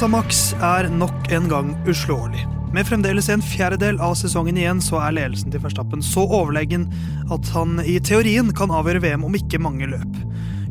[0.00, 2.46] Monza Max er nok en gang uslåelig.
[2.72, 6.86] Med fremdeles en fjerdedel av sesongen igjen så er ledelsen til Verstappen så overlegen
[7.28, 10.16] at han i teorien kan avgjøre VM om ikke mange løp.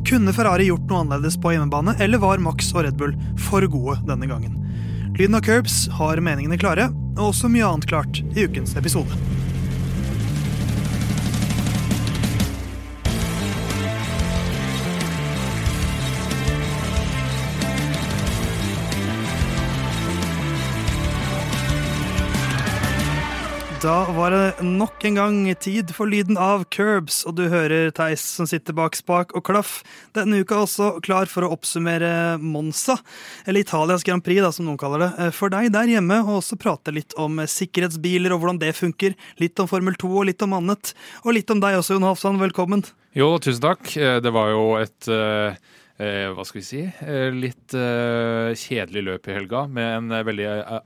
[0.08, 4.00] Kunne Ferrari gjort noe annerledes på hjemmebane, eller var Max og Red Bull for gode
[4.10, 4.58] denne gangen?
[5.14, 9.14] Lyden av Curbs har meningene klare, og også mye annet klart i ukens episode.
[23.80, 28.20] Da var det nok en gang tid for lyden av Curbs, og du hører Theis
[28.20, 29.78] som sitter bak spak og klaff.
[30.12, 32.98] Denne uka også klar for å oppsummere Monza,
[33.48, 36.60] eller Italias Grand Prix, da, som noen kaller det, for deg der hjemme, og også
[36.60, 39.16] prate litt om sikkerhetsbiler og hvordan det funker.
[39.40, 40.92] Litt om Formel 2 og litt om annet.
[41.24, 42.84] Og litt om deg også, Jon Hafsan, Velkommen.
[43.16, 43.96] Jo, tusen takk.
[43.96, 49.40] Det var jo et eh, hva skal vi si, eh, litt eh, kjedelig løp i
[49.40, 50.80] helga med en eh, veldig eh,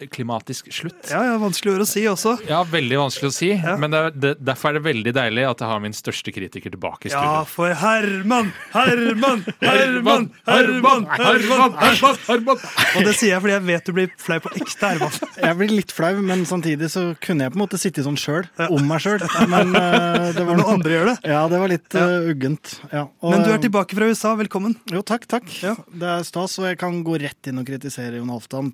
[0.00, 1.10] antiklimatisk slutt.
[1.10, 2.36] Ja, ja, Vanskelig ord å si også.
[2.48, 3.50] Ja, veldig vanskelig å si.
[3.52, 3.76] Ja.
[3.80, 7.08] Men det, det, derfor er det veldig deilig at jeg har min største kritiker tilbake
[7.08, 7.32] i studio.
[7.36, 12.64] Ja, for Herman, Herman, Herman, Herman, Herman, Herman, Herman.
[12.96, 15.18] Og det sier jeg fordi jeg vet du blir flau på ekte, Herman.
[15.40, 18.44] Jeg blir litt flau, men samtidig så kunne jeg på en måte sitte sånn sjøl,
[18.68, 19.22] om meg sjøl.
[19.50, 21.14] Men uh, det var noe andre gjør det.
[21.32, 22.74] Ja, det var litt uh, uggent.
[22.92, 23.06] Ja.
[23.22, 24.34] Og, men du er tilbake fra USA.
[24.38, 24.76] Velkommen.
[24.92, 25.48] Jo, takk, takk.
[25.64, 25.74] Ja.
[25.90, 28.70] Det er stas, og jeg kan gå rett inn og kritisere Jon Halvdan,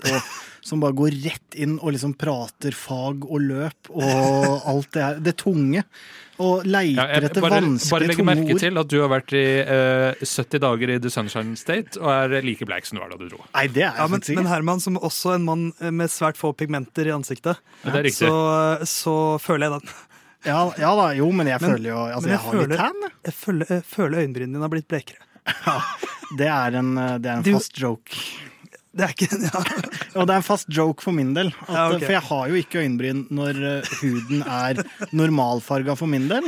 [0.67, 5.19] som bare går rett inn og liksom prater fag og løp og alt det her.
[5.25, 5.83] Det tunge.
[6.37, 9.45] Og leiter ja, etter bare, vanskelige Bare legg merke til at du har vært i
[9.65, 13.21] uh, 70 dager i The Sunshine State og er like bleik som du var da
[13.21, 13.41] du dro.
[13.55, 17.09] Nei, det er ja, men, men, Herman, som også en mann med svært få pigmenter
[17.09, 18.35] i ansiktet, ja, så,
[18.85, 19.95] så føler jeg den.
[20.47, 22.83] Ja, ja, da, jo, men jeg men, føler jo altså, jeg, jeg, har føler, litt
[22.85, 23.17] tan.
[23.27, 25.23] Jeg føler, jeg føler øyenbrynene dine har blitt blekere.
[25.67, 25.79] Ja,
[26.37, 26.89] det er en,
[27.23, 28.21] det er en du, fast joke.
[28.97, 29.63] Det er ikke ja.
[30.17, 31.51] Og det er en fast joke for min del.
[31.67, 32.07] At, ja, okay.
[32.07, 34.81] For jeg har jo ikke øyenbryn når uh, huden er
[35.17, 36.47] normalfarga for min del.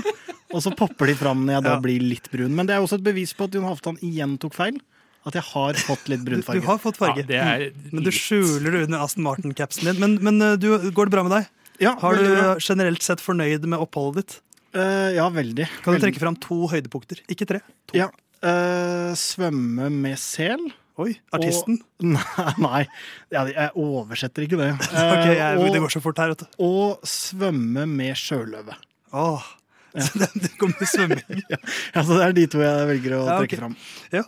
[0.54, 2.54] Og så popper de fram når jeg da blir litt brun.
[2.56, 4.80] Men det er også et bevis på at Jon Halvdan igjen tok feil.
[5.28, 6.62] At jeg har fått litt brunfarge.
[6.62, 7.68] Du, du har fått farge, er...
[7.92, 10.00] men du skjuler det under Aston Martin-capsen din.
[10.00, 11.50] Men, men uh, du, går det bra med deg?
[11.84, 14.38] Ja, har du generelt sett fornøyd med oppholdet ditt?
[14.78, 15.68] Uh, ja, veldig.
[15.84, 17.20] Kan du trekke fram to høydepunkter?
[17.30, 17.60] Ikke tre.
[17.90, 17.98] To.
[17.98, 20.60] Ja, Uh, svømme med sel.
[20.98, 21.76] Oi, Artisten?
[22.02, 22.16] Og,
[22.64, 22.82] nei,
[23.30, 24.72] jeg, oversetter ikke det.
[24.74, 26.58] okay, ok, jeg, og, Det går så fort her, vet du.
[26.66, 28.74] Og svømme med sjøløve.
[29.14, 29.46] Åh,
[29.94, 30.08] ja.
[30.42, 31.44] det kommer svømming.
[31.44, 31.60] ja,
[31.94, 33.60] altså det er de to jeg velger å trekke okay.
[33.62, 33.78] fram.
[34.14, 34.24] Ja,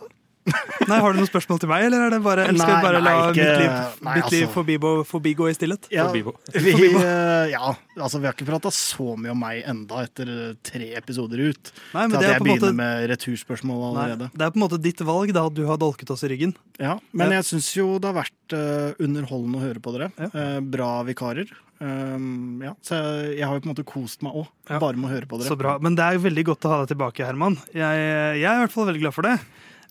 [0.89, 3.01] Nei, Har du noen spørsmål til meg, eller, er det bare, eller skal vi bare
[3.03, 3.71] la ikke, mitt liv,
[4.07, 5.87] nei, mitt liv altså, forbigå i stillhet?
[5.93, 6.33] Ja, forbibo.
[6.55, 10.33] Vi, uh, ja, altså vi har ikke prata så mye om meg enda etter
[10.65, 11.73] tre episoder ut.
[11.93, 14.31] Nei, men til at jeg begynner måte, med returspørsmål allerede.
[14.31, 16.31] Nei, det er på en måte ditt valg da at du har dolket oss i
[16.33, 16.55] ryggen.
[16.81, 20.09] Ja, Men jeg syns jo det har vært uh, underholdende å høre på dere.
[20.17, 20.31] Ja.
[20.33, 21.53] Uh, bra vikarer.
[21.81, 24.77] Um, ja, så jeg, jeg, har jo på en måte kost meg òg, ja.
[24.77, 25.49] bare med å høre på dere.
[25.49, 27.57] Så bra, Men det er jo veldig godt å ha deg tilbake, Herman.
[27.73, 28.03] Jeg,
[28.37, 29.37] jeg er i hvert fall veldig glad for det.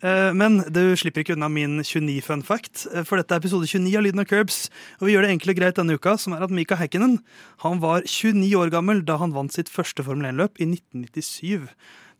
[0.00, 3.68] Eh, men du slipper ikke unna min 29 fun fact, eh, for dette er episode
[3.68, 4.70] 29 av Lyden av Curbs.
[5.00, 7.18] Og vi gjør det enkelt og greit denne uka, som er at Mika Häkkinen
[7.64, 11.68] han var 29 år gammel da han vant sitt første Formel 1-løp i 1997.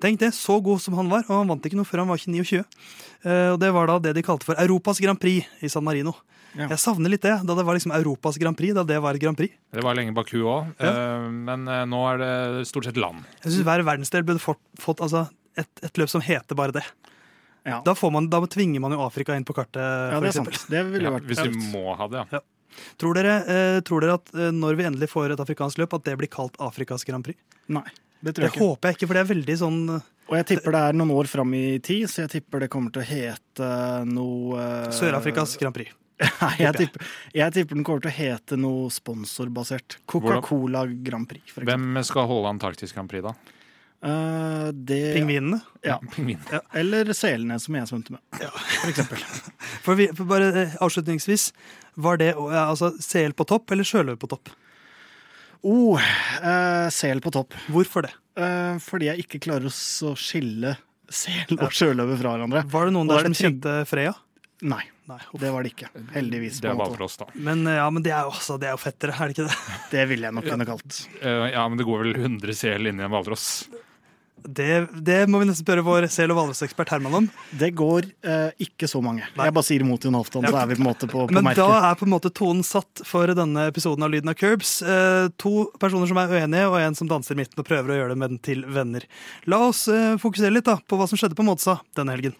[0.01, 2.21] Tenk det, så god som han var, og han vant ikke noe før han var
[2.21, 5.85] 29 eh, Og det var da det de kalte for Europas Grand Prix i San
[5.85, 6.15] Marino.
[6.57, 6.67] Ja.
[6.73, 8.75] Jeg savner litt det, da det var liksom Europas Grand Prix.
[8.75, 9.57] da Det var Grand Prix.
[9.73, 11.29] Det var lenge Baku òg, ja.
[11.31, 13.23] men nå er det stort sett land.
[13.45, 16.85] Jeg syns hver verdensdel burde fått, fått altså, et, et, løp som heter bare det.
[17.67, 17.83] Ja.
[17.85, 19.83] Da, man, da, tvinger man jo Afrika inn på kartet.
[19.83, 20.63] Ja, det er sant.
[20.71, 22.41] Det ville vært Hvis du må ha det, ja.
[23.01, 26.07] Tror dere, eh, tror dere, at eh, når vi endelig får et afrikansk løp, at
[26.07, 27.39] det blir kalt Afrikas Grand Prix?
[27.73, 27.85] Nei,
[28.21, 28.61] det tror jeg det ikke.
[28.61, 31.01] Det håper jeg ikke, for det er veldig sånn eh, Og jeg tipper det er
[31.01, 33.71] noen år fram i tid, så jeg tipper det kommer til å hete
[34.09, 35.97] noe eh, Sør-Afrikas Grand Prix.
[36.43, 40.01] Nei, jeg tipper, jeg tipper, den kommer til å hete noe sponsorbasert.
[40.11, 41.55] Coca-Cola Grand Prix.
[41.55, 43.35] For Hvem skal holde Antarktis Grand Prix, da?
[44.01, 45.61] Uh, det, Pingvinene?
[45.85, 45.99] Ja.
[46.15, 46.47] Pingvinene.
[46.53, 46.61] ja.
[46.73, 48.23] Eller selene, som jeg svømte med.
[48.41, 49.25] Ja, for eksempel.
[49.85, 51.51] for, vi, for bare eh, avslutningsvis,
[52.01, 54.53] var det altså, sel på topp eller sjøløve på topp?
[55.61, 57.59] Oh, uh, sel på topp.
[57.69, 58.15] Hvorfor det?
[58.41, 60.79] Uh, fordi jeg ikke klarer å skille
[61.11, 62.65] sel og sjøløve fra hverandre.
[62.73, 64.15] Var det noen der som kjente Freya?
[64.65, 64.81] Nei.
[65.11, 65.91] Nei det var det ikke.
[66.15, 66.63] Heldigvis.
[66.65, 67.29] Det var for oss, da.
[67.35, 69.77] Men, ja, men det er jo altså, det er jo fettere, er det ikke det?
[69.91, 71.05] Det ville jeg nok kunne kalt.
[71.21, 73.51] Ja, men det går vel 100 sel inni en hvalross?
[74.45, 77.29] Det, det, må vi nesten spørre vår sel- og hvalrossekspert Herman om.
[77.61, 79.27] Det går eh, ikke så mange.
[79.37, 79.49] Nei.
[79.49, 80.55] Jeg bare sier imot Jon Halvdan, ja.
[80.55, 81.63] så er vi på en måte på, på Men merket.
[81.63, 84.79] da er på en måte tonen satt for denne episoden av Lyden av Curbs.
[84.83, 88.01] Eh, to personer som er uenige, og en som danser i midten og prøver å
[88.03, 89.07] gjøre det med den til venner.
[89.51, 92.37] La oss eh, fokusere litt da, på hva som skjedde på Måtsa denne helgen.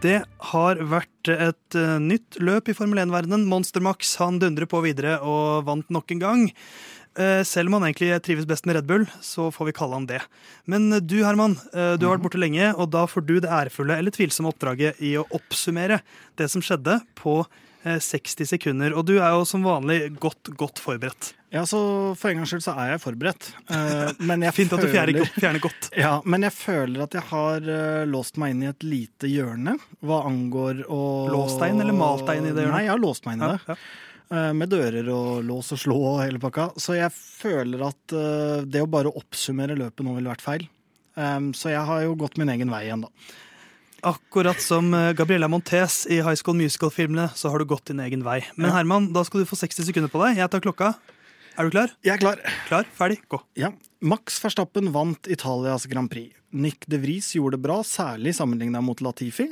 [0.00, 3.42] Det har vært et uh, nytt løp i Formel 1-verdenen.
[3.50, 6.44] Monster Max han dundrer på videre og vant nok en gang.
[7.18, 10.08] Uh, selv om han egentlig trives best med Red Bull, så får vi kalle han
[10.08, 10.22] det.
[10.64, 13.98] Men uh, du Herman, du har vært borte lenge, og da får du det ærefulle
[14.00, 16.00] eller tvilsomme oppdraget i å oppsummere
[16.40, 17.42] det som skjedde på
[17.84, 18.94] 60 sekunder.
[18.96, 21.32] Og du er jo som vanlig godt, godt forberedt.
[21.50, 21.80] Ja, så
[22.18, 23.48] For en gangs skyld så er jeg forberedt.
[24.22, 25.88] Men jeg Fint at du fjerner, fjerner, godt.
[25.98, 27.66] Ja, Men jeg føler at jeg har
[28.06, 29.74] låst meg inn i et lite hjørne
[30.06, 31.00] hva angår å
[31.32, 32.76] Låst deg inn eller malt deg inn i det hjørnet?
[32.76, 33.60] Nei, jeg har låst meg inn i det.
[33.66, 34.52] Ja, ja.
[34.54, 36.68] Med dører og lås og slå og hele pakka.
[36.78, 38.12] Så jeg føler at
[38.70, 40.68] det å bare oppsummere løpet nå ville vært feil.
[41.58, 43.10] Så jeg har jo gått min egen vei igjen, da.
[44.06, 48.24] Akkurat som eh, Gabriella Montes i High School Musical-filmene, så har du gått din egen
[48.24, 48.40] vei.
[48.56, 50.40] Men Herman, da skal du få 60 sekunder på deg.
[50.40, 50.94] Jeg tar klokka.
[51.58, 51.92] Er du klar?
[52.06, 52.40] Jeg er klar.
[52.68, 53.42] Klar, ferdig, gå.
[53.60, 53.72] Ja.
[54.00, 56.32] Max Verstappen vant Italias Grand Prix.
[56.50, 59.50] Nick de Vries gjorde det bra, særlig sammenligna mot Latifi.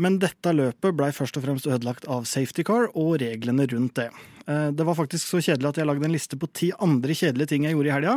[0.00, 4.08] Men dette løpet blei først og fremst ødelagt av safety car og reglene rundt det.
[4.46, 7.52] Eh, det var faktisk så kjedelig at jeg lagde en liste på ti andre kjedelige
[7.52, 8.16] ting jeg gjorde i helga,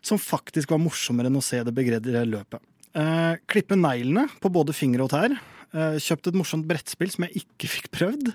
[0.00, 2.62] som faktisk var morsommere enn å se det begredde løpet.
[2.98, 5.36] Uh, klippe neglene på både fingre og tær.
[5.70, 8.32] Uh, kjøpt et morsomt brettspill som jeg ikke fikk prøvd.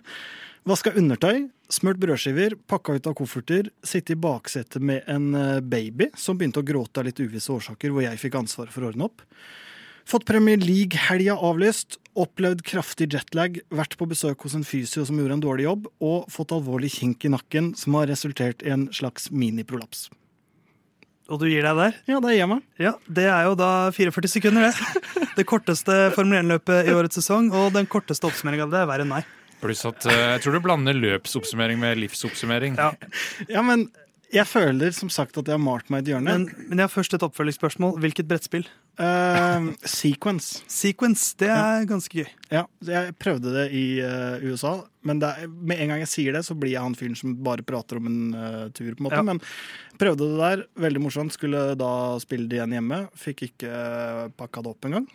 [0.69, 6.07] Vaska undertøy, smurt brødskiver, pakka ut av kofferter, sitte i baksetet med en uh, baby
[6.15, 9.10] som begynte å gråte av litt uvisse årsaker, hvor jeg fikk ansvaret for å ordne
[9.10, 9.25] opp.
[10.07, 15.39] Fått Premier League-helga avlyst, opplevd kraftig jetlag, vært på besøk hos en fysio som gjorde
[15.39, 19.31] en dårlig jobb, og fått alvorlig kink i nakken som har resultert i en slags
[19.31, 20.10] miniprolaps.
[21.31, 21.94] Og du gir deg der?
[22.10, 22.66] Ja, det gir jeg meg.
[22.81, 25.22] Ja, Det er jo da 44 sekunder, det.
[25.38, 29.08] Det korteste Formel 1-løpet i årets sesong, og den korteste oppsummeringa av det er verre
[29.08, 29.24] enn nei.
[29.64, 32.75] Pluss at uh, jeg tror du blander løpsoppsummering med livsoppsummering.
[32.75, 32.92] Ja,
[33.48, 33.88] ja men
[34.33, 36.33] jeg føler som sagt at jeg har malt meg i et hjørne.
[36.33, 38.00] Men, men, jeg har først et oppfølgingsspørsmål.
[38.01, 38.65] Hvilket brettspill?
[39.00, 40.63] Uh, sequence.
[40.69, 41.85] Sequence, Det er ja.
[41.89, 42.30] ganske gøy.
[42.53, 44.75] Ja, Jeg prøvde det i uh, USA,
[45.06, 47.65] men er, med en gang jeg sier det, så blir jeg han fyren som bare
[47.65, 48.94] prater om en uh, tur.
[48.94, 49.25] på en måte, ja.
[49.25, 49.41] Men
[50.01, 50.65] prøvde det der.
[50.88, 51.38] Veldig morsomt.
[51.38, 51.94] Skulle da
[52.24, 53.03] spille det igjen hjemme.
[53.18, 55.09] Fikk ikke uh, pakka det opp engang.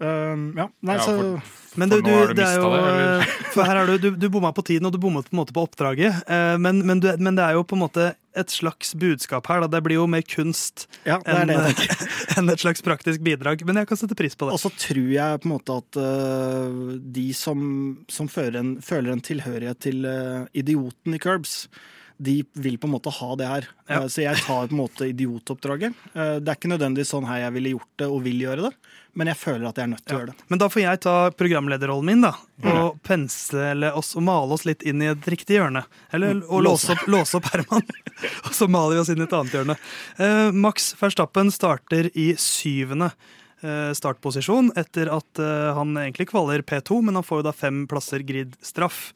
[0.00, 3.82] Uh, ja, nei, ja, for, så Men du, du det er jo det, For her
[3.82, 6.22] er du, du, du bomma på tiden, og du bommet på en måte på oppdraget.
[6.24, 8.06] Uh, men, men, du, men, det er jo på en måte
[8.38, 9.60] et slags budskap her.
[9.60, 9.68] Da.
[9.76, 11.52] Det blir jo mer kunst ja, enn
[12.38, 13.60] en et slags praktisk bidrag.
[13.68, 14.56] Men jeg kan sette pris på det.
[14.56, 17.62] Og så tror jeg på en måte at uh, de som,
[18.08, 20.06] som en, føler en tilhørighet til
[20.56, 21.64] idioten i Curbs
[22.20, 23.68] de vil på en måte ha det her.
[23.88, 24.00] Ja.
[24.12, 25.96] Så jeg tar på en måte idiotoppdraget.
[26.12, 28.74] Det er ikke nødvendigvis sånn her jeg ville gjort det og vil gjøre det
[29.18, 30.16] men jeg føler at jeg er nødt til ja.
[30.16, 30.46] å gjøre det.
[30.52, 32.32] Men da får jeg ta programlederrollen min da,
[32.70, 35.82] og pensle oss og male oss litt inn i et riktig hjørne.
[36.14, 36.44] Eller mm.
[36.46, 37.84] og låse opp, låse opp Herman,
[38.46, 39.76] og så maler vi oss inn i et annet hjørne.
[40.22, 43.10] Eh, Max Verstappen starter i syvende
[43.64, 47.84] eh, startposisjon etter at eh, han egentlig kvaler P2, men han får jo da fem
[47.90, 49.08] plasser grid-straff.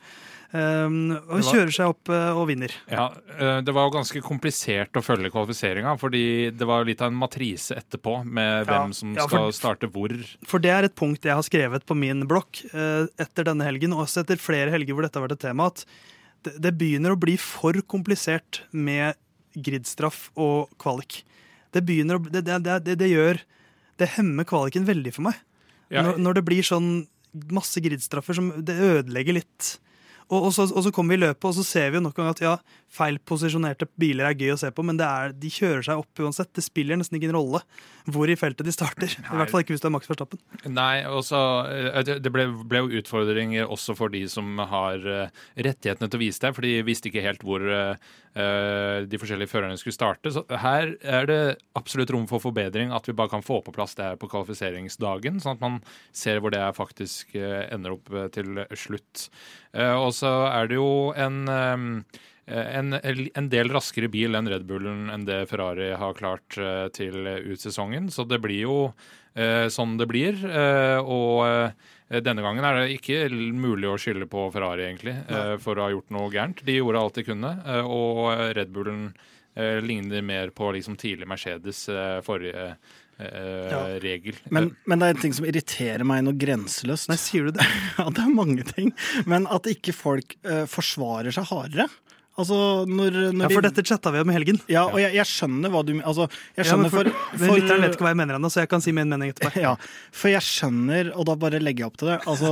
[0.55, 2.71] Um, og var, kjører seg opp uh, og vinner.
[2.87, 7.11] Ja, uh, Det var jo ganske komplisert å følge kvalifiseringa, fordi det var litt av
[7.11, 10.15] en matrise etterpå med ja, hvem som ja, for, skal starte hvor.
[10.47, 13.97] For det er et punkt jeg har skrevet på min blokk uh, etter denne helgen,
[13.97, 15.83] og også etter flere helger hvor dette har vært et tema, at
[16.47, 19.19] det, det begynner å bli for komplisert med
[19.59, 21.25] gridstraff og kvalik.
[21.75, 23.41] Det begynner å det, det, det, gjør
[23.99, 25.43] Det hemmer kvaliken veldig for meg.
[25.91, 26.05] Ja.
[26.07, 26.93] Når, når det blir sånn
[27.51, 29.79] masse gridstraffer som det ødelegger litt
[30.31, 32.17] og, og, så, og, så, kommer vi i løpet, og så ser vi jo nok
[32.17, 32.55] en gang at ja,
[32.95, 36.53] feil posisjonerte biler er gøy å se på, men er, de kjører seg opp uansett.
[36.55, 37.61] Det spiller nesten ingen rolle
[38.13, 39.13] hvor i feltet de starter.
[39.21, 39.31] Nei.
[39.33, 40.41] I hvert fall ikke hvis du er Max Verstappen.
[40.69, 41.41] Nei, også,
[41.73, 46.25] eh, Det ble, ble, jo utfordring også for de som har eh, rettighetene til å
[46.25, 47.97] vise det, for de visste ikke helt hvor uh,
[49.05, 50.33] de forskjellige førerne skulle starte.
[50.35, 51.41] Så her er det
[51.79, 55.41] absolutt rom for forbedring, at vi bare kan få på plass det her på kvalifiseringsdagen,
[55.43, 55.81] sånn at man
[56.17, 59.29] ser hvor det faktisk ender opp til slutt.
[59.75, 62.05] Uh, og så er det jo en
[62.47, 66.89] Eh, en, en, del raskere bil enn Red Bullen enn det Ferrari har klart uh,
[66.93, 68.11] til ut sesongen.
[68.13, 68.79] Så det blir jo
[69.35, 70.37] sånn det blir.
[71.11, 71.41] Og
[72.23, 75.17] denne gangen er det ikke mulig å skylde på Ferrari, egentlig,
[75.59, 76.63] for å ha gjort noe gærent.
[76.63, 77.51] De gjorde alt de kunne,
[77.83, 79.09] og Red Bullen
[79.83, 81.83] ligner mer på liksom, tidlig Mercedes
[82.23, 82.77] forrige
[83.19, 83.83] ja.
[84.03, 84.39] regel.
[84.55, 87.11] Men, men, det er en ting som irriterer meg noe grenseløst.
[87.13, 87.67] Nei, sier du det?
[87.99, 88.91] ja, det er mange ting.
[89.31, 90.37] Men at ikke folk
[90.71, 91.89] forsvarer seg hardere.
[92.35, 92.57] Altså,
[92.91, 93.69] når, når ja, for de...
[93.71, 94.57] dette chatta vi om i helgen.
[94.71, 97.85] Ja, og jeg, jeg skjønner hva du altså, jeg skjønner ja, for, for, for Lytteren
[97.85, 99.53] vet ikke hva jeg mener ennå, så jeg kan si min mening etterpå.
[99.65, 99.77] Ja,
[100.11, 102.51] for jeg skjønner, og da bare legger jeg opp til det, altså,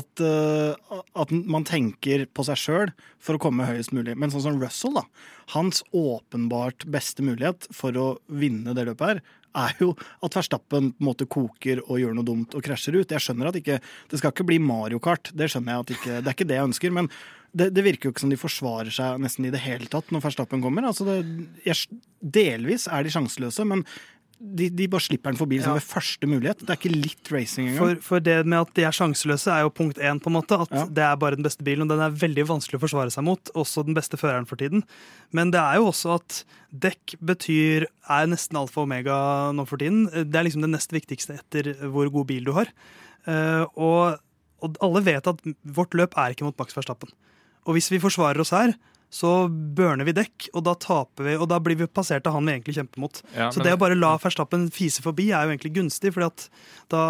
[0.00, 2.92] at, uh, at man tenker på seg sjøl
[3.22, 4.18] for å komme høyest mulig.
[4.20, 5.06] Men sånn som Russell, da.
[5.54, 9.24] Hans åpenbart beste mulighet for å vinne det løpet her,
[9.58, 9.92] er jo
[10.24, 13.12] at Verstappen på en måte koker og gjør noe dumt og krasjer ut.
[13.12, 13.78] Jeg skjønner at ikke,
[14.10, 16.58] Det skal ikke bli Mario Kart, det skjønner jeg at ikke, det er ikke det
[16.58, 16.94] jeg ønsker.
[16.98, 17.10] Men
[17.52, 20.24] det, det virker jo ikke som de forsvarer seg nesten i det hele tatt når
[20.24, 20.88] Verstappen kommer.
[20.88, 21.18] Altså det,
[21.66, 23.84] jeg, delvis er de sjanseløse, men
[24.42, 25.78] de, de, bare slipper den forbi liksom, ja.
[25.78, 26.62] ved første mulighet.
[26.64, 27.78] Det er ikke litt racing engang.
[27.78, 30.18] For, for det med at de er sjanseløse, er jo punkt én.
[30.22, 30.84] på en måte, At ja.
[30.98, 33.52] det er bare den beste bilen, og den er veldig vanskelig å forsvare seg mot.
[33.58, 34.82] Også den beste føreren for tiden.
[35.30, 36.42] Men det er jo også at
[36.84, 39.16] dekk betyr er nesten alfa og omega
[39.54, 40.08] nå for tiden.
[40.10, 42.72] Det er liksom det nest viktigste etter hvor god bil du har.
[43.28, 44.22] Uh, og,
[44.64, 47.12] og alle vet at vårt løp er ikke mot Max Verstappen.
[47.62, 48.74] Og hvis vi forsvarer oss her,
[49.12, 49.30] så
[49.76, 52.54] burner vi dekk, og da taper vi, og da blir vi passert av han vi
[52.54, 53.20] egentlig kjemper mot.
[53.36, 56.46] Ja, så det å bare la Verstappen fise forbi er jo egentlig gunstig, fordi at
[56.92, 57.02] da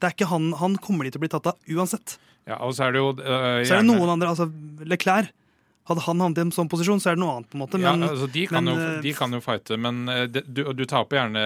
[0.00, 2.14] det er ikke han, han kommer de til å bli tatt av uansett.
[2.48, 4.46] Ja, og Så er det jo øh, Så er det noen andre, altså
[4.88, 5.34] Leclerc
[5.88, 7.50] hadde han havnet i en sånn posisjon, så er det noe annet.
[7.50, 7.80] på en måte.
[7.80, 10.44] Men, ja, altså, de, kan men, jo, eh, de kan jo fighte, men eh, det,
[10.46, 11.44] du, du, taper gjerne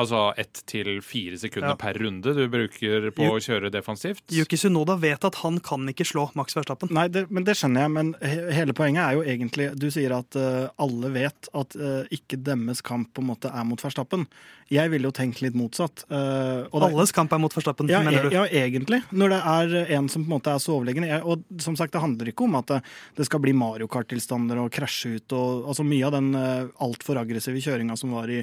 [0.00, 1.76] altså ett til fire sekunder ja.
[1.76, 4.24] per runde du bruker på Juk, å kjøre defensivt.
[4.32, 6.88] Yuki Sunoda vet at han kan ikke slå Max Verstappen.
[6.96, 8.14] Nei, det, men det skjønner jeg, men
[8.56, 12.80] hele poenget er jo egentlig Du sier at uh, alle vet at uh, ikke deres
[12.84, 14.24] kamp på en måte er mot Verstappen.
[14.72, 16.06] Jeg ville jo tenkt litt motsatt.
[16.08, 18.32] Uh, Alles kamp er mot Verstappen, ja, mener du?
[18.32, 19.02] Ja, egentlig.
[19.12, 21.04] Når det er en som på en måte er så overlegen.
[21.28, 22.78] Og som sagt, det handler ikke om at
[23.18, 27.20] det skal bli Mario Kart-tilstander og krasje ut og altså Mye av den uh, altfor
[27.20, 28.40] aggressive kjøringa som var i,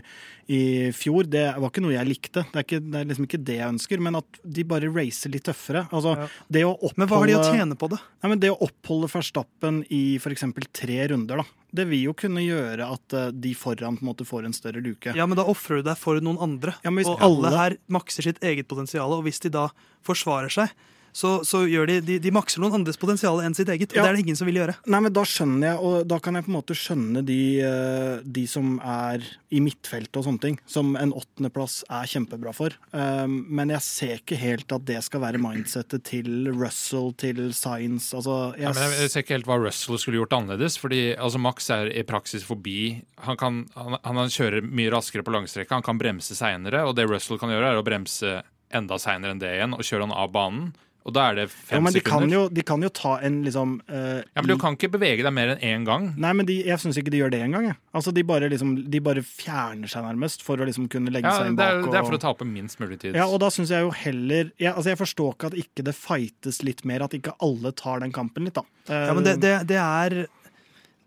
[0.51, 0.61] i
[0.95, 2.43] fjor, det var ikke noe jeg likte.
[2.49, 5.33] Det er, ikke, det er, liksom ikke det jeg ønsker, men at de bare racer
[5.33, 5.85] litt tøffere.
[5.95, 6.27] Altså, ja.
[6.57, 8.01] det å oppholde, men hva har de å tjene på det?
[8.19, 10.45] Nei, men det å oppholde Verstappen i f.eks.
[10.75, 11.47] tre runder, da.
[11.69, 14.81] Det vil jo kunne gjøre at uh, de foran på en måte får en større
[14.83, 15.13] luke.
[15.17, 16.73] Ja, men da ofrer du deg for noen andre.
[16.85, 19.13] Ja, og alle her makser sitt eget potensial.
[19.13, 19.69] Og hvis de da
[20.05, 20.73] forsvarer seg,
[21.19, 23.91] så, så gjør de, de, de, makser noen andres potensial enn sitt eget.
[23.91, 24.05] Og ja.
[24.05, 24.77] det er det ingen som vil gjøre.
[24.87, 28.21] Nei, men Da skjønner jeg, og da kan jeg på en måte skjønne de, eh,
[28.23, 32.75] de som er i midtfeltet og sånne ting, som en åttendeplass er kjempebra for.
[32.93, 38.13] Um, men jeg ser ikke helt at det skal være mindsettet til Russell, til Science.
[38.15, 38.69] Altså, jeg...
[38.69, 40.77] Ja, men jeg ser ikke helt hva Russell skulle gjort annerledes.
[40.79, 43.01] fordi altså, Max er i praksis forbi.
[43.25, 46.85] Han, kan, han, han kjører mye raskere på langstrekka, han kan bremse seinere.
[46.87, 50.05] Og det Russell kan gjøre, er å bremse enda seinere enn det igjen og kjøre
[50.05, 50.69] han av banen.
[51.07, 52.25] Og da er det fem ja, men de sekunder.
[52.27, 55.23] Kan jo, de kan jo ta en liksom uh, Ja, Men du kan ikke bevege
[55.25, 56.09] deg mer enn én gang.
[56.19, 57.69] Nei, men de, jeg syns ikke de gjør det engang.
[57.95, 61.39] Altså, de, bare liksom, de bare fjerner seg nærmest for å liksom kunne legge ja,
[61.39, 61.71] seg inn bak.
[61.71, 63.15] Er, og, det er for å tape minst mulig tid.
[63.17, 65.95] Ja, og da syns jeg jo heller jeg, altså, jeg forstår ikke at ikke det
[65.97, 68.67] fightes litt mer, at ikke alle tar den kampen litt, da.
[68.91, 70.19] Uh, ja, men det, det, det er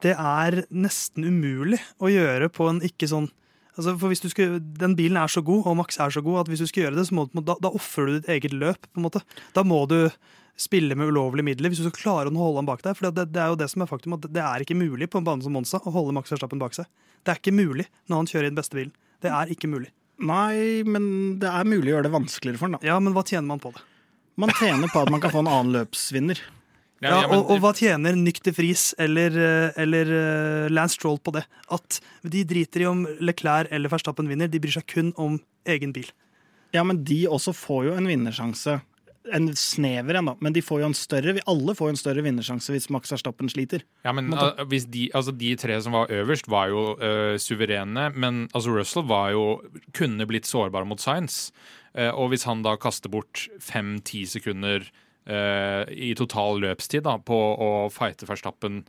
[0.02, 3.28] det er nesten umulig å gjøre på en ikke sånn
[3.72, 6.42] Altså, for hvis du skal, Den bilen er så god, og Max er så god,
[6.42, 8.52] at hvis du skal gjøre det, så må du, da, da ofrer du ditt eget
[8.52, 8.88] løp.
[8.92, 9.22] på en måte.
[9.56, 10.10] Da må du
[10.60, 12.96] spille med ulovlige midler hvis du skal klare å holde ham bak deg.
[12.98, 15.22] For det, det, er jo det som er faktum, at det er ikke mulig på
[15.22, 16.90] en bane som Monza å holde Max Verstappen bak seg.
[17.24, 18.92] Det er ikke mulig når han kjører i den beste bilen.
[19.24, 19.92] Det er ikke mulig.
[20.22, 21.04] Nei, men
[21.42, 22.82] det er mulig å gjøre det vanskeligere for han da.
[22.86, 23.82] Ja, men hva tjener man på det?
[24.40, 26.40] Man tjener på at man kan få en annen løpsvinner.
[27.02, 31.34] Ja, ja, og, og, hva tjener Nykter Friis eller, eh, eller uh, Lance Stroll på
[31.34, 31.42] det?
[31.74, 35.94] At de driter i om Leclerc eller Verstappen vinner, de bryr seg kun om egen
[35.96, 36.06] bil.
[36.72, 38.78] Ja, men de også får jo en vinnersjanse.
[39.34, 42.24] En snever en, da, men de får jo en større, alle får jo en større
[42.26, 43.82] vinnersjanse hvis Max Verstappen sliter.
[44.06, 48.12] Ja, men uh, de, altså, de, tre som var øverst, var jo uh, suverene.
[48.14, 49.46] Men altså, Russell var jo,
[49.90, 51.50] kunne blitt sårbar mot Science.
[51.92, 57.68] og hvis han da kaster bort fem-ti sekunder uh, i total løpstid da, på å
[57.94, 58.80] fighte Verstappen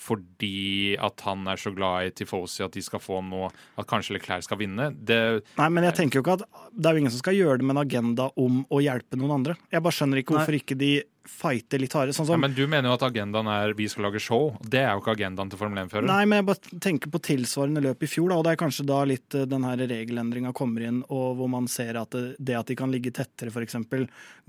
[0.00, 3.48] fordi at han er så glad i Tifosi at de skal få noe
[3.80, 4.90] At kanskje Leclerc skal vinne.
[4.92, 5.18] Det,
[5.56, 7.68] Nei, men jeg tenker jo ikke at det er jo ingen som skal gjøre det
[7.68, 9.56] med en agenda om å hjelpe noen andre.
[9.72, 10.62] Jeg bare skjønner ikke hvorfor Nei.
[10.62, 10.90] ikke de
[11.30, 12.16] fighter litt hardere.
[12.16, 14.50] Sånn som, ja, men du mener jo at agendaen er vi skal lage show.
[14.62, 16.08] Det er jo ikke agendaen til Formel 1-fører.
[16.08, 18.88] Nei, men jeg bare tenker på tilsvarende løp i fjor, da, og det er kanskje
[18.88, 22.58] da litt eh, den her regelendringa kommer inn, og hvor man ser at det, det
[22.58, 23.78] at de kan ligge tettere, f.eks.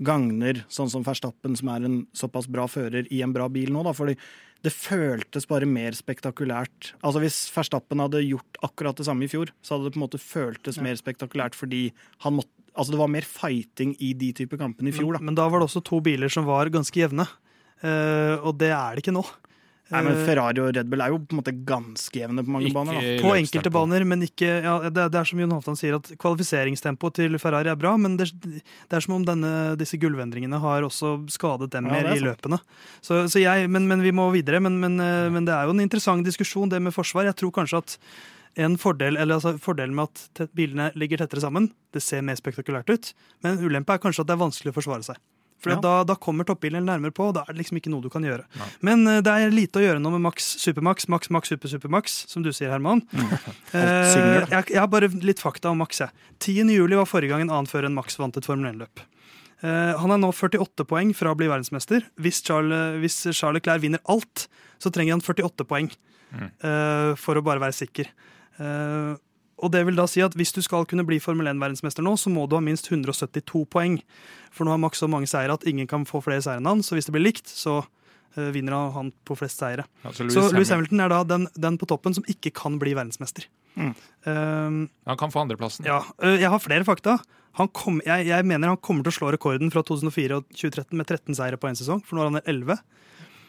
[0.04, 3.86] gagner sånn som Verstappen, som er en såpass bra fører i en bra bil nå,
[3.86, 3.96] da.
[3.96, 4.18] fordi
[4.66, 6.92] det føltes bare mer spektakulært.
[6.98, 10.06] Altså Hvis Verstappen hadde gjort akkurat det samme i fjor, så hadde det på en
[10.06, 10.86] måte føltes ja.
[10.86, 11.88] mer spektakulært fordi
[12.24, 15.16] han måtte Altså det var mer fighting i de type kampene i fjor.
[15.16, 15.22] Da.
[15.22, 17.26] Men, men da var det også to biler som var ganske jevne.
[17.78, 19.24] Uh, og det er det ikke nå.
[19.88, 22.68] Nei, men Ferrari og Red Bull er jo på en måte ganske jevne på mange
[22.68, 22.98] ikke baner.
[22.98, 23.12] Da.
[23.24, 27.16] På enkelte baner, men ikke ja, det, det, er som Jon Halvdan sier, at kvalifiseringstempoet
[27.16, 31.14] til Ferrari er bra, men det, det er som om denne, disse gulvendringene har også
[31.32, 32.60] skadet dem ja, mer i løpene.
[33.00, 34.60] Så, så jeg, men, men, vi må videre.
[34.60, 37.30] Men, men, eh, men, det er jo en interessant diskusjon, det med forsvar.
[37.30, 37.96] Jeg tror kanskje at
[38.56, 42.90] en fordel, eller altså Fordelen med at bilene ligger tettere sammen, det ser mer spektakulært
[42.90, 43.10] ut.
[43.44, 45.20] Men en ulempe er kanskje at det er vanskelig å forsvare seg.
[45.58, 45.78] For ja.
[45.82, 48.22] da, da, kommer toppbilen nærmere på, og da er det liksom ikke noe du kan
[48.22, 48.44] gjøre.
[48.60, 48.68] Nei.
[48.86, 52.14] Men uh, det er lite å gjøre nå med Max Supermax, Max Max Super Supermax,
[52.30, 53.02] som du sier, Herman.
[53.10, 53.32] Mm.
[53.74, 56.04] uh, jeg, jeg, har bare litt fakta om Max.
[56.38, 56.70] 10.
[56.70, 59.02] juli var forrige gang en annen før en Max vant et Formel 1-løp.
[59.58, 62.06] Uh, han er nå 48 poeng fra å bli verdensmester.
[62.22, 64.46] Hvis Charles, hvis Charles Leclerc vinner alt,
[64.78, 66.50] så trenger han 48 poeng mm.
[67.18, 68.06] for å bare være sikker.
[68.58, 69.16] Uh,
[69.58, 72.30] og det vil da si at Hvis du skal kunne bli Formel 1-verdensmester nå, så
[72.30, 73.98] må du ha minst 172 poeng.
[74.54, 76.84] For nå har Max så mange seire at ingen kan få flere seire enn han.
[76.86, 79.86] Så hvis det blir likt, så uh, vinner han på flest seire.
[80.04, 82.78] Ja, så Louis, så Louis Hamilton er da den, den, på toppen som ikke kan
[82.82, 83.48] bli verdensmester.
[83.78, 83.90] Mm.
[84.26, 85.86] Um, han kan få andreplassen.
[85.86, 87.18] Ja, jeg har flere fakta.
[87.74, 91.08] Kom, jeg, jeg, mener han kommer til å slå rekorden fra 2004 og 2013 med
[91.08, 92.78] 13 seire på én sesong, for nå har han 11.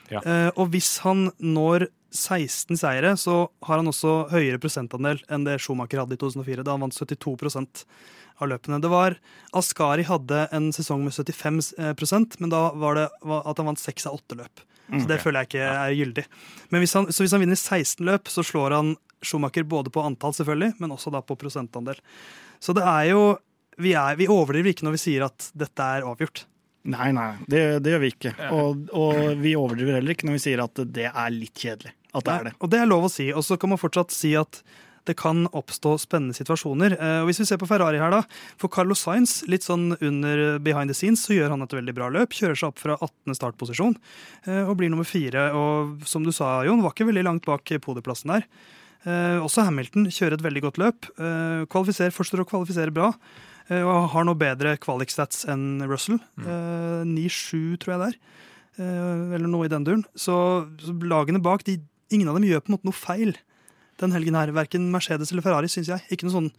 [0.09, 0.21] Ja.
[0.25, 5.59] Uh, og hvis han når 16 seire, så har han også høyere prosentandel enn det
[5.61, 7.35] Schumacher hadde i 2004, da han vant 72
[8.39, 8.79] av løpene.
[8.81, 9.17] Det var
[9.57, 14.19] Askari hadde en sesong med 75% men da var det at han vant 6 av
[14.21, 14.65] 8 løp.
[14.89, 15.23] Så det okay.
[15.23, 16.23] føler jeg ikke er gyldig.
[16.73, 20.01] Men hvis han, så hvis han vinner 16 løp, så slår han Schumacher både på
[20.01, 21.99] antall, selvfølgelig, men også da på prosentandel.
[22.63, 23.37] Så det er jo
[23.79, 26.41] Vi, er, vi overdriver ikke når vi sier at dette er avgjort.
[26.91, 28.33] Nei, nei, det, det gjør vi ikke.
[28.51, 31.93] Og, og, vi overdriver heller ikke når vi sier at det er litt kjedelig.
[32.13, 32.53] At det er det.
[32.59, 33.29] Og det er lov å si.
[33.33, 34.63] Og så kan man fortsatt si at
[35.09, 36.95] det kan oppstå spennende situasjoner.
[36.97, 38.21] Eh, og hvis vi ser på Ferrari her, da.
[38.61, 42.09] For Carlos Sainz, litt sånn under behind the scenes, så gjør han et veldig bra
[42.13, 42.35] løp.
[42.35, 43.37] Kjører seg opp fra 18.
[43.37, 43.95] startposisjon
[44.45, 45.49] eh, og blir nummer fire.
[45.57, 48.47] Og som du sa, Jon, var ikke veldig langt bak podieplassen der.
[49.07, 51.13] Eh, også Hamilton kjører et veldig godt løp.
[51.71, 53.13] Kvalifiserer, forstår å kvalifisere bra.
[53.69, 56.17] Og har nå bedre kvalik-stats enn Russell.
[56.41, 57.11] Mm.
[57.11, 58.15] 9-7, tror jeg det er.
[59.35, 60.01] Eller noe i den duren.
[60.17, 60.33] Så,
[60.81, 61.75] så lagene bak, de,
[62.09, 63.37] ingen av dem gjør på en måte noe feil
[63.99, 64.51] den helgen her.
[64.55, 66.05] Verken Mercedes eller Ferrari, syns jeg.
[66.13, 66.51] Ikke noe sånn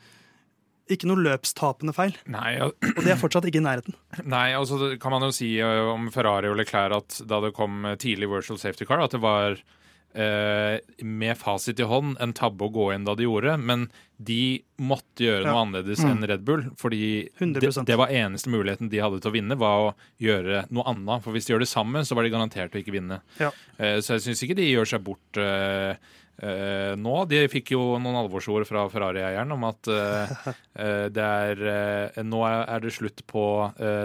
[0.91, 2.17] ikke noe løpstapende feil.
[2.31, 3.95] Nei, og, og det er fortsatt ikke i nærheten.
[4.35, 8.31] Nei, altså kan man jo si om Ferrari og Leclerc at da det kom tidlig
[8.33, 9.79] virtual safety car, at det var eh,
[10.11, 13.85] med fasit i hånd en tabbe å gå inn da de gjorde, men
[14.21, 16.11] de måtte gjøre noe annerledes mm.
[16.11, 16.65] enn Red Bull.
[16.81, 20.85] Fordi det, det, var eneste muligheten de hadde til å vinne, var å gjøre noe
[20.93, 21.25] annet.
[21.25, 23.23] For hvis de gjør det sammen, så var de garantert å ikke vinne.
[23.41, 23.53] Ja.
[23.79, 25.95] Eh, så jeg syns ikke de gjør seg bort eh,
[26.41, 27.19] Uh, nå.
[27.29, 32.81] De fikk jo noen alvorsord fra Ferrari-eieren om at uh, uh, det er Nå er
[32.81, 33.43] det slutt på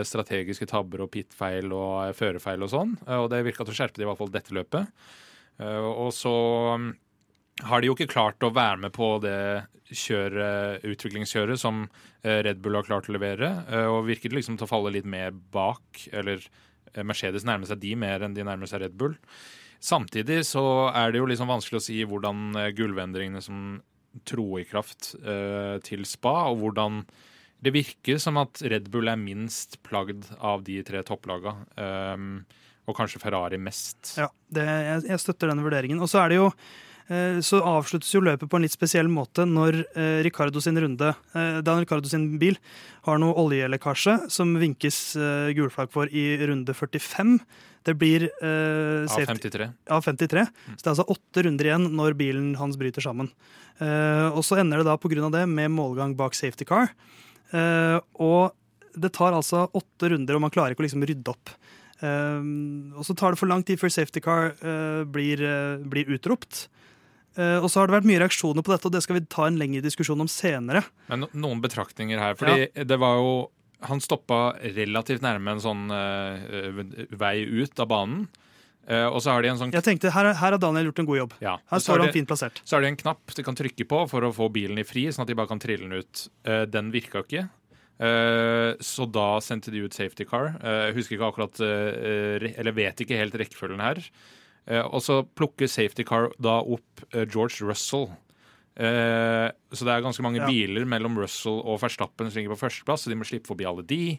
[0.04, 2.92] strategiske tabber og pittfeil og førerfeil og sånn.
[3.22, 5.08] og det virka til å skjerpe det i hvert fall dette løpet.
[5.62, 6.34] Eh, og så
[6.76, 6.92] um,
[7.64, 9.40] har de jo ikke klart å være med på det
[9.86, 11.84] kjøret, utviklingskjøret som
[12.26, 15.08] eh, Red Bull har klart å levere, eh, og virker liksom til å falle litt
[15.08, 16.08] mer bak.
[16.12, 16.44] Eller
[17.06, 19.16] Mercedes nærmer seg de mer enn de nærmer seg Red Bull.
[19.84, 23.82] Samtidig så er det jo liksom vanskelig å si hvordan gulvendringene som
[24.26, 25.12] tro i kraft
[25.86, 27.02] til spa, og hvordan
[27.66, 31.58] det virker som at Red Bull er minst plagd av de tre topplaga.
[31.76, 32.46] Um,
[32.86, 34.16] og kanskje Ferrari mest.
[34.20, 36.02] Ja, det, jeg, jeg, støtter den vurderingen.
[36.04, 36.48] Og så er det jo
[37.10, 41.12] eh, så avsluttes jo løpet på en litt spesiell måte når eh, Ricardo sin runde
[41.12, 42.60] eh, Da Ricardo sin bil
[43.08, 47.38] har noe oljelekkasje som vinkes eh, gulflagg for i runde 45.
[47.86, 49.70] Det blir eh, Av 53.
[49.98, 50.46] Av 53.
[50.46, 50.76] Mm.
[50.76, 53.34] Så det er altså åtte runder igjen når bilen hans bryter sammen.
[53.76, 55.28] Og så ender det da pga.
[55.34, 56.94] det med målgang bak safety car.
[58.24, 58.54] Og
[58.96, 61.52] det tar altså åtte runder, og man klarer ikke å liksom rydde opp.
[62.04, 66.10] Um, og så tar det for lang tid før safety car uh, blir, uh, blir,
[66.12, 66.66] utropt.
[67.36, 69.48] Uh, og så har det vært mye reaksjoner på dette, og det skal vi ta
[69.48, 70.86] en lengre diskusjon om senere.
[71.12, 72.40] Men no noen betraktninger her.
[72.40, 72.88] fordi ja.
[72.88, 73.36] det var jo
[73.86, 75.82] Han stoppa relativt nærme en sånn
[77.12, 78.24] vei ut av banen.
[78.88, 81.18] og så har de en sånn Jeg tenkte, Her, her har Daniel gjort en god
[81.18, 81.34] jobb.
[81.44, 81.58] Ja.
[81.70, 82.62] Her står han fint plassert.
[82.64, 85.06] Så har de en knapp de kan trykke på for å få bilen i fri,
[85.12, 86.30] sånn at de bare kan trille den ut.
[86.72, 87.50] den virka ikke.
[87.96, 90.58] Uh, så da sendte de ut safety car.
[90.60, 94.04] Uh, jeg husker ikke akkurat uh, Eller vet ikke helt rekkefølgen her.
[94.90, 98.08] og så plukker safety car da opp George Russell.
[98.76, 100.48] så det er ganske mange ja.
[100.50, 103.86] biler mellom Russell og Verstappen som ligger på førsteplass, så de må slippe forbi alle
[103.86, 104.18] de.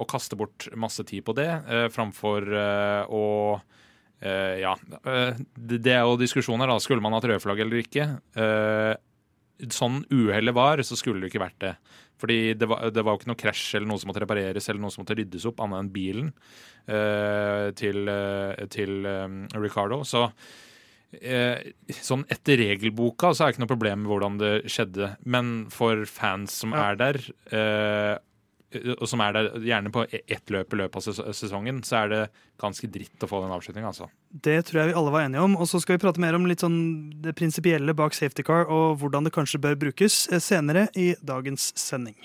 [0.00, 1.50] og kaste bort masse tid på det,
[1.92, 2.48] framfor
[3.12, 3.26] å
[4.24, 4.72] Ja.
[4.96, 6.80] Det, det er jo diskusjoner, da.
[6.80, 8.08] Skulle man hatt rødflagg eller ikke?
[9.68, 11.74] sånn uhellet var, så skulle det ikke vært det.
[12.20, 14.82] Fordi det var, det var jo ikke noe krasj eller noe som måtte repareres eller
[14.82, 16.32] noe som måtte ryddes opp, annet enn bilen
[16.90, 20.02] uh, til, uh, til um, Ricardo.
[20.08, 25.14] Så uh, sånn etter regelboka så er det ikke noe problem med hvordan det skjedde.
[25.24, 26.90] Men for fans som ja.
[26.90, 28.29] er der, og
[29.08, 32.20] som er der gjerne på e-, ett løp i løpet av sesongen, så er det
[32.60, 34.10] ganske dritt å få den avslutninga, altså.
[34.30, 35.56] Det tror jeg vi alle var enige om.
[35.60, 36.80] Og så skal vi prate mer om litt sånn
[37.24, 41.72] det prinsipielle bak safety car, og hvordan det kanskje bør brukes eh, senere i dagens
[41.78, 42.18] sending.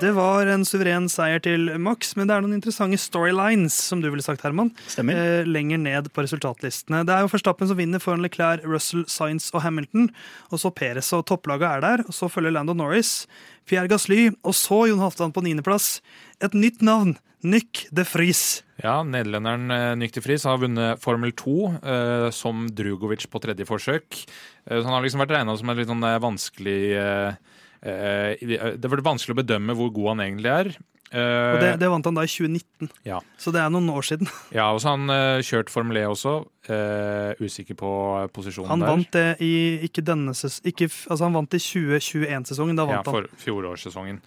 [0.00, 4.08] Det var en suveren seier til Max, men det er noen interessante storylines, som du
[4.10, 4.72] ville sagt, Herman.
[4.90, 5.18] Stemmer.
[5.18, 7.04] Eh, lenger ned på resultatlistene.
[7.06, 10.08] Det er jo Verstappen som vinner foran Leclerc, Russell, Science og Hamilton.
[10.50, 12.04] Og så Perez og topplaget er der.
[12.08, 13.26] Og så følger Lando Norris,
[13.68, 16.00] Pierre Gasly, og så Jon Halvdan på niendeplass.
[16.42, 17.18] Et nytt navn.
[17.42, 18.62] Nyck de Vries.
[18.82, 23.66] Ja, nederlenderen eh, Nyk de Vries har vunnet Formel 2 eh, som Drugovic på tredje
[23.66, 24.06] forsøk.
[24.14, 27.40] Eh, så han har liksom vært regna som en litt sånn eh, vanskelig eh,
[27.82, 30.72] Det var vanskelig å bedømme hvor god han egentlig er.
[31.12, 33.18] Eh, Og det, det vant han da i 2019, Ja.
[33.36, 34.30] så det er noen år siden.
[34.54, 36.38] ja, og så har han eh, kjørt Formel E også.
[36.72, 37.90] Eh, usikker på
[38.32, 38.88] posisjonen Han der.
[38.88, 39.52] vant det i
[39.86, 42.78] ikke denne ses ikke, Altså han vant i 2021-sesongen.
[42.78, 44.20] Da Ja, vant ja, for fjorårssesongen.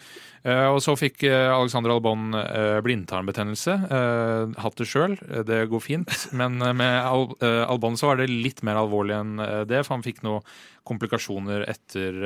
[0.46, 3.80] Uh, og så fikk eh, Alexander Albon uh, blindtarmbetennelse.
[4.62, 6.12] Hatt det sjøl, det går fint.
[6.40, 7.32] Men med Al
[7.66, 10.46] Albon så var det litt mer alvorlig enn det, for han fikk noen
[10.86, 12.18] komplikasjoner etter,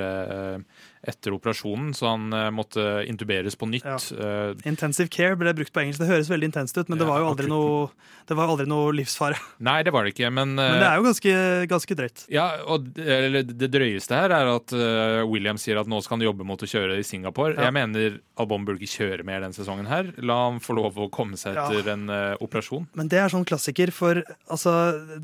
[1.08, 3.88] etter operasjonen, så han måtte intuberes på nytt.
[3.88, 4.52] Ja.
[4.68, 6.02] Intensive care ble brukt på engelsk.
[6.04, 7.88] Det høres veldig intenst ut, men det var jo aldri noe,
[8.28, 9.40] det var aldri noe livsfare.
[9.64, 11.34] nei, det var det ikke, men, eh, Men det er jo ganske,
[11.72, 12.24] ganske drøyt.
[12.34, 16.26] Ja, og det, det drøyeste her er at uh, William sier at nå skal han
[16.28, 17.56] jobbe mot å kjøre i Singapore.
[17.58, 17.68] Ja.
[17.70, 20.12] Jeg mener Albon burde ikke kjøre mer den sesongen her.
[20.24, 21.68] La han få lov å komme seg Ja.
[21.70, 22.90] etter en uh, operasjon.
[23.00, 24.76] Men det er sånn klassiker for altså,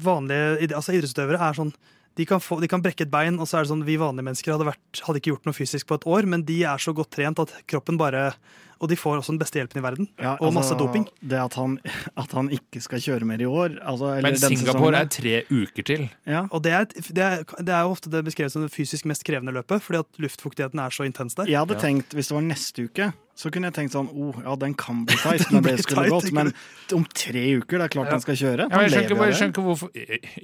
[0.01, 1.75] vanlige altså, idrettsutøvere er sånn
[2.15, 4.23] de kan, få, de kan brekke et bein, og så er det sånn vi vanlige
[4.23, 6.93] mennesker hadde, vært, hadde ikke gjort noe fysisk på et år, men de er så
[6.95, 8.29] godt trent at kroppen bare
[8.81, 10.07] Og de får også den beste hjelpen i verden.
[10.19, 11.05] Ja, og masse altså, doping.
[11.21, 11.77] Det at han,
[12.23, 15.09] at han ikke skal kjøre mer i år altså, eller Men denne Singapore sesongen, er
[15.15, 16.07] tre uker til.
[16.27, 16.45] ja.
[16.51, 19.23] Og det er, det, er, det er jo ofte det beskrevet som det fysisk mest
[19.23, 21.47] krevende løpet, fordi at luftfuktigheten er så intens der.
[21.47, 21.79] Jeg hadde Ja.
[21.87, 25.01] tenkt, Hvis det var neste uke, så kunne jeg tenkt sånn oh, ja, den kan
[25.05, 26.29] bli tight men det skulle gått.
[26.31, 26.53] Men
[26.95, 28.13] om tre uker, det er klart Ja.
[28.15, 28.67] han skal kjøre.
[28.69, 29.89] Ja, men jeg skjønner jeg skjønner hvorfor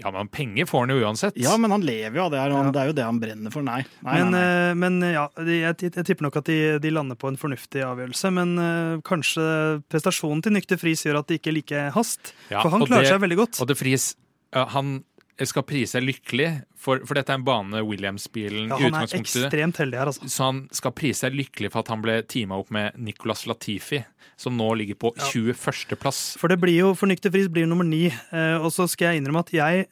[0.02, 1.38] Ja, men penger får han jo uansett.
[1.40, 2.42] Ja, men han lever jo av det.
[2.44, 2.64] her, Ja.
[2.76, 3.64] Det er jo det han brenner for.
[3.64, 3.80] Nei.
[4.04, 4.70] nei, Men, nei, nei.
[4.72, 8.32] eh, men ja, jeg, jeg tipper nok at de, de lander på en fornuftig avgjørelse.
[8.36, 9.46] Men uh, kanskje
[9.92, 12.34] prestasjonen til Nykter Friis gjør at det ikke er like hast.
[12.52, 13.62] Ja, for han klarer det- seg veldig godt.
[13.64, 14.16] Og det fris,
[14.56, 15.04] uh, han
[15.50, 16.50] skal prise seg lykkelig,
[16.82, 20.28] for, for dette er en bane Williams-bilen Ja, i han er ekstremt heldig her, altså.
[20.30, 24.04] Så han skal prise seg lykkelig for at han ble teama opp med Nicolas Latifi,
[24.42, 25.30] som nå ligger på Ja.
[25.32, 26.22] 21.-plass.
[26.42, 28.08] For det blir jo, for Nykter Friis blir nummer ni.
[28.10, 29.86] Eh, og så skal jeg innrømme at jeg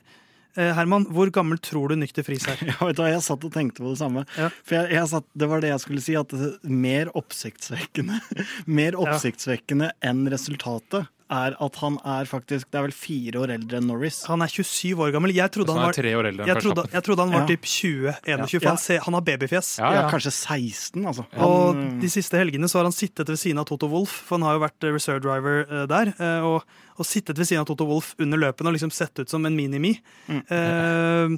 [0.58, 2.58] eh, Herman, hvor gammel tror du Nykter Friis er?
[2.72, 4.26] Ja, vet du, jeg satt og tenkte på det samme.
[4.38, 4.50] Ja.
[4.66, 6.18] For jeg, jeg satt, Det var det jeg skulle si.
[6.18, 6.34] At
[6.66, 8.18] mer oppsiktsvekkende
[8.80, 13.78] Mer oppsiktsvekkende enn resultatet er at han er faktisk Det er vel fire år eldre
[13.78, 14.24] enn Norris.
[14.26, 15.34] Han er 27 år gammel.
[15.36, 17.44] Jeg trodde han han var, tre år eldre enn jeg trodde, jeg trodde han var
[17.44, 17.48] Ja.
[17.52, 18.76] typ 20-21, for Ja.
[18.76, 19.70] han, han har babyfjes.
[19.80, 20.10] Ja, Ja, ja.
[20.10, 21.26] kanskje 16, altså.
[21.38, 24.48] Og de siste helgene så har han sittet ved siden av Toto Wolff, for han
[24.48, 26.14] har jo vært eh, reserve driver eh, der.
[26.20, 26.64] eh, Og,
[26.98, 29.56] og sittet ved siden av Toto Wolff under løpene og liksom sett ut som en
[29.56, 30.00] mini-me.
[30.28, 30.44] Mm.
[30.50, 31.38] Eh,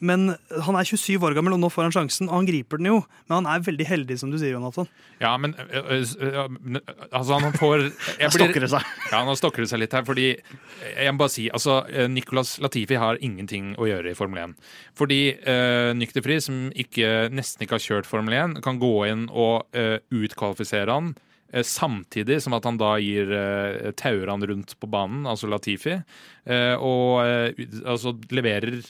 [0.00, 0.30] men
[0.64, 2.98] han er 27 år gammel, og nå får han sjansen, og han griper den jo.
[3.28, 4.88] Men han er veldig heldig, som du sier, Jonathan.
[5.20, 7.84] Ja, men ø, ø, men, altså, han får
[8.16, 8.86] jeg stokker det seg.
[9.12, 12.54] Ja, nå stokker det seg litt her, fordi jeg må bare si altså, eh, Nicolas
[12.64, 14.54] Latifi har ingenting å gjøre i Formel 1.
[14.96, 19.68] Fordi uh, Nykterfri, som ikke, nesten ikke har kjørt Formel 1, kan gå inn og
[19.76, 21.12] uh, utkvalifisere han.
[21.52, 25.98] eh, Samtidig som at han da gir uh, tauer han rundt på banen, altså Latifi,
[26.00, 28.88] uh, og uh, altså leverer eh,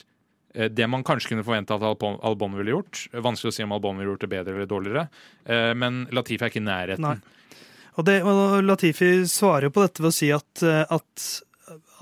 [0.51, 3.05] det man kanskje kunne forvente at Albon, ville gjort.
[3.13, 5.05] Vanskelig å si om Albon ville gjort det bedre eller dårligere,
[5.45, 7.05] eh, men Latifi er ikke i nærheten.
[7.07, 7.61] Nei.
[7.99, 11.27] Og, det, og Latifi svarer jo på dette ved å si at, eh, at,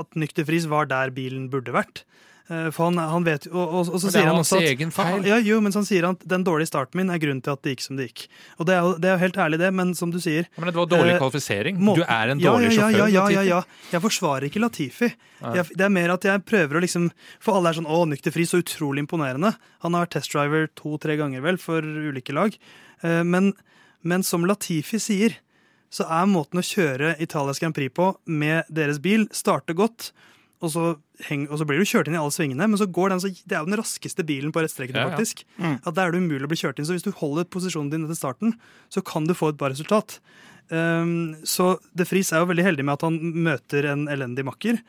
[0.01, 2.03] at Nykter Friis var der bilen burde vært.
[2.49, 4.89] Eh, For han, han vet og, og, og så sier er han også at egen
[4.93, 5.21] feil.
[5.27, 7.61] Ja, jo, men så han sier at den dårlige starten min er grunnen til at
[7.61, 8.23] det gikk som det gikk.
[8.57, 10.71] Og det er jo, det er jo helt ærlig, det, men som du sier Men
[10.71, 11.77] det var dårlig Eh, kvalifisering.
[11.77, 12.97] Må, Du er en Ja, dårlig ja, sjåfør.
[12.97, 13.59] Ja, ja, ja, ja.
[13.91, 15.11] Jeg forsvarer ikke Latifi.
[15.39, 18.43] Jeg, det er mer at jeg prøver å liksom For alle er sånn 'Å, nykterfri,
[18.49, 19.53] så utrolig imponerende'.
[19.85, 22.57] Han har vært testdriver to-tre ganger, vel, for ulike lag.
[23.03, 23.53] Eh, Men,
[24.03, 25.37] men som Latifi sier,
[25.91, 30.11] så er måten å kjøre Italias Grand Prix på med deres bil, starte godt.
[30.61, 30.83] Og så,
[31.27, 33.31] heng, og så blir du kjørt inn i alle svingene, men så går den så,
[33.31, 34.95] det er jo den raskeste bilen på rettstreken.
[34.95, 35.15] Ja, ja.
[35.15, 35.43] faktisk.
[35.57, 35.75] Mm.
[35.83, 36.87] At Da er det umulig å bli kjørt inn.
[36.87, 38.55] Så hvis du holder posisjonen din etter starten,
[38.93, 40.19] så kan du få et bra resultat.
[40.69, 44.81] Um, så De Vries er jo veldig heldig med at han møter en elendig makker.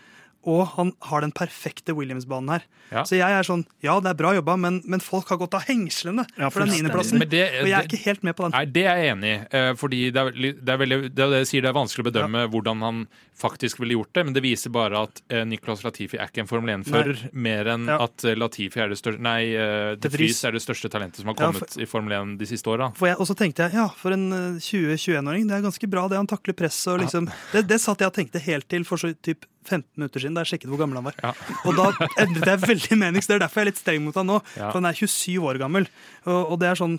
[0.48, 2.62] Og han har den perfekte Williams-banen her.
[2.90, 3.02] Ja.
[3.06, 5.66] Så jeg er sånn, ja, det er bra jobba, men, men folk har gått av
[5.68, 7.20] hengslene Ja, for den niendeplassen.
[7.22, 8.54] Og jeg er ikke helt med på den.
[8.56, 9.40] nei, det er jeg enig i.
[9.58, 10.30] eh, Fordi det er,
[10.64, 13.02] det er veldig det, er det sier, det er vanskelig å bedømme hvordan han
[13.40, 16.48] faktisk ville gjort det, men det viser bare at eh, Nicolas Latifi er ikke en
[16.50, 18.00] Formel 1-fører, mer enn Ja.
[18.08, 20.40] at eh, Latifi er det største Nei, uh, De De Vries.
[20.48, 22.90] Er det største talentet som har Ja, kommet i Formel 1 de siste åra.
[22.96, 26.28] Og så tenkte jeg, ja, for en eh, 20-21-åring, det er ganske bra det han
[26.28, 29.46] takler press og liksom det, det satt jeg og tenkte helt til for så typ
[29.68, 31.18] 15 minutter siden, da jeg sjekket hvor gammel han var.
[31.20, 31.32] Ja.
[31.68, 34.16] Og da endret jeg veldig mening, så det er derfor jeg er litt streng mot
[34.16, 34.40] han nå.
[34.54, 34.70] Ja.
[34.70, 35.88] For han er 27 år gammel.
[36.24, 36.98] Og, og det er sånn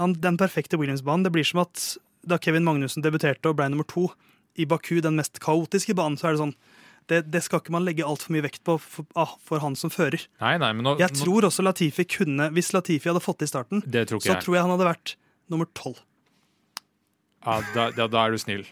[0.00, 1.82] han, Den perfekte Williams-banen, det blir som at
[2.26, 4.08] da Kevin Magnussen debuterte og ble nummer to
[4.56, 6.56] i Baku, den mest kaotiske banen, så er det sånn
[7.10, 9.90] det, det skal ikke man legge altfor mye vekt på for, ah, for, han som
[9.90, 10.22] fører.
[10.42, 13.82] Nei, nei, men nå, jeg tror også Latifi kunne Hvis Latifi hadde fått i starten,
[13.82, 14.44] tror så jeg.
[14.44, 15.14] tror jeg han hadde vært
[15.52, 15.98] nummer tolv.
[17.42, 18.62] Ja, da, da, da er du snill.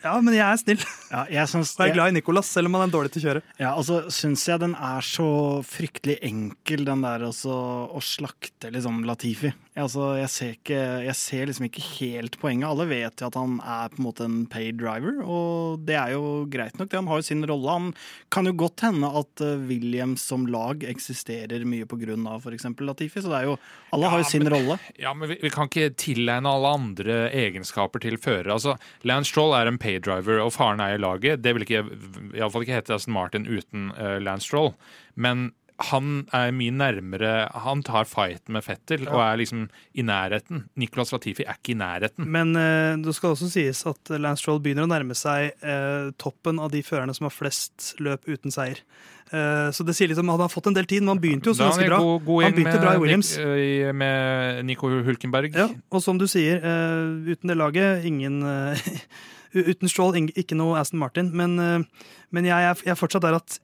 [0.00, 0.84] Ja, men jeg er snill.
[1.10, 3.26] Ja, jeg, synes, jeg er glad i Nicolas, selv om han er dårlig til å
[3.26, 3.42] kjøre.
[3.60, 5.26] Ja, og så syns jeg den er så
[5.66, 7.56] fryktelig enkel, den der også,
[7.92, 9.52] å slakte liksom Latifi.
[9.78, 12.66] Altså, jeg, ser ikke, jeg ser liksom ikke helt poenget.
[12.66, 16.16] Alle vet jo at han er på en måte en paid driver, og det er
[16.16, 16.88] jo greit nok.
[16.90, 16.98] det.
[16.98, 17.76] Han har jo sin rolle.
[17.76, 17.86] Han
[18.34, 22.66] kan jo godt hende at eh, Williams som lag eksisterer mye av f.eks.
[22.82, 23.54] Latifi, så det er jo
[23.94, 24.78] Alle ja, har jo sin men, rolle.
[25.04, 28.50] Ja, men vi, vi, kan ikke tilegne alle andre egenskaper til fører.
[28.56, 28.74] Altså,
[29.06, 31.44] Lance Stroll er en paid driver, og faren er i laget.
[31.44, 31.84] Det vil ikke,
[32.34, 34.74] iallfall ikke hete Aston Martin uten uh, Lance Stroll.
[35.14, 35.52] Men
[35.88, 37.32] han er mye nærmere
[37.64, 39.12] Han tar fighten med Fettel ja.
[39.14, 39.62] og er liksom
[39.96, 40.64] i nærheten.
[40.80, 42.26] Nicolas Latifi er ikke i nærheten.
[42.28, 46.60] Men eh, det skal også sies at Lance Stroll begynner å nærme seg eh, toppen
[46.62, 48.82] av de førerne som har flest løp uten seier.
[49.30, 51.24] Eh, så det sier litt om at han har fått en del tid, men han
[51.24, 52.02] begynte jo så ganske bra.
[52.04, 53.34] God, god han begynte bra i Williams.
[54.04, 55.56] Med Nico Hulkenberg.
[55.56, 58.42] Ja, og som du sier, eh, uten det laget, ingen
[59.50, 61.32] Uten Stroll, ikke noe Aston Martin.
[61.34, 63.58] Men, eh, men jeg, jeg er fortsatt der at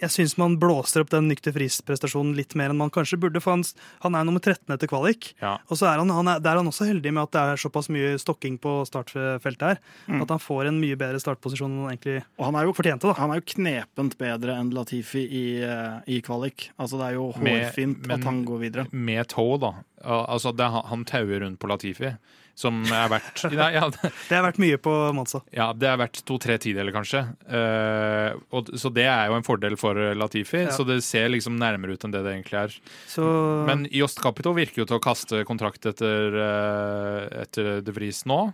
[0.00, 3.42] jeg syns man blåser opp den Nykter frist-prestasjonen litt mer enn man kanskje burde.
[3.42, 3.64] For han,
[4.04, 5.32] han er nummer 13 etter kvalik.
[5.42, 5.56] Ja.
[5.68, 7.62] Og så er han, han er, der er han også heldig med at det er
[7.64, 9.82] såpass mye stokking på startfeltet her.
[10.08, 10.22] Mm.
[10.24, 13.08] At han får en mye bedre startposisjon enn han egentlig og han er jo, fortjente.
[13.08, 13.16] da.
[13.20, 16.70] Han er jo knepent bedre enn Latifi i, eh, i kvalik.
[16.78, 18.86] Altså Det er jo hårfint med, at han går videre.
[18.92, 19.74] Med tå, da.
[20.04, 22.12] Altså, det, Han tauer rundt på Latifi
[22.58, 25.42] som er verdt nei, ja, Det er verdt mye på Monza.
[25.54, 27.24] Ja, det er verdt to-tre tideler, kanskje.
[27.50, 30.64] Uh, og, så det er jo en fordel for Latifi.
[30.68, 30.74] Ja.
[30.74, 32.76] Så det ser liksom nærmere ut enn det det egentlig er.
[33.10, 33.24] Så...
[33.68, 38.46] Men Jost Capito virker jo til å kaste kontrakt etter, uh, etter De Vries nå.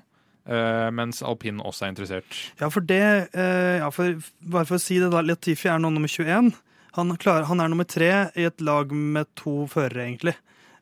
[0.51, 2.43] Uh, mens alpin også er interessert.
[2.59, 3.05] Ja, for det
[3.37, 5.21] ja, for, Bare for å si det, da.
[5.23, 6.55] Latifi er nå nummer 21.
[6.97, 10.35] Han, klar, han er nummer tre i et lag med to førere, egentlig.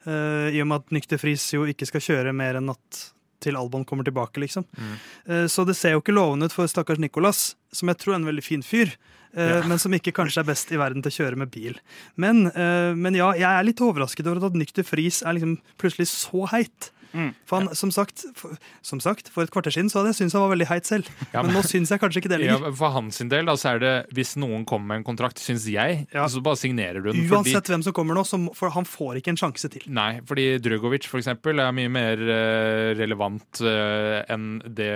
[0.09, 3.05] Uh, I og med at Nykter Friis jo ikke skal kjøre mer enn at
[3.45, 4.65] til Albon kommer tilbake, liksom.
[4.75, 4.95] Mm.
[5.29, 8.23] Uh, så det ser jo ikke lovende ut for stakkars Nicolas, som jeg tror er
[8.23, 8.95] en veldig fin fyr.
[9.37, 9.63] Uh, ja.
[9.69, 11.77] Men som ikke kanskje er best i verden til å kjøre med bil.
[12.17, 12.49] Men,
[12.97, 16.89] men ja, jeg er litt overrasket over at Nykter Friis er liksom plutselig så heit.
[17.13, 17.31] Mm.
[17.49, 20.37] For han, som, sagt, for, som, sagt, for et kvarter siden så hadde jeg syntes
[20.37, 21.09] han var veldig heit selv.
[21.33, 22.67] Ja, men, men, nå syns jeg kanskje ikke det lenger.
[22.69, 25.67] Ja, for hans del da, så er det hvis noen kommer med en kontrakt, syns
[25.71, 26.27] jeg, ja.
[26.31, 27.25] så bare signerer du den.
[27.27, 29.89] Uansett fordi, hvem som kommer nå, så, for han får ikke en sjanse til.
[29.93, 34.93] Nei, fordi Drugovic for eksempel, er mye mer uh, relevant uh, enn det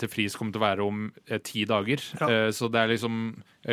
[0.00, 2.02] til Friis kommer til å være om uh, ti dager.
[2.22, 3.28] Uh, så det er liksom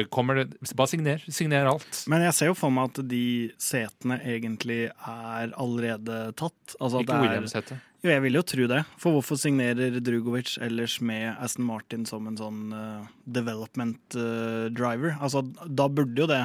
[0.10, 1.22] Kommer det, Bare signer.
[1.30, 2.00] Signer alt.
[2.10, 6.78] Men jeg ser jo for meg at de setene egentlig er allerede tatt.
[6.80, 7.78] Altså ikke Williams-sete.
[8.04, 8.82] Jo, jeg vil jo tro det.
[9.00, 15.14] For hvorfor signerer Drugovic ellers med Aston Martin som en sånn uh, development uh, driver?
[15.24, 16.42] Altså, da burde jo det,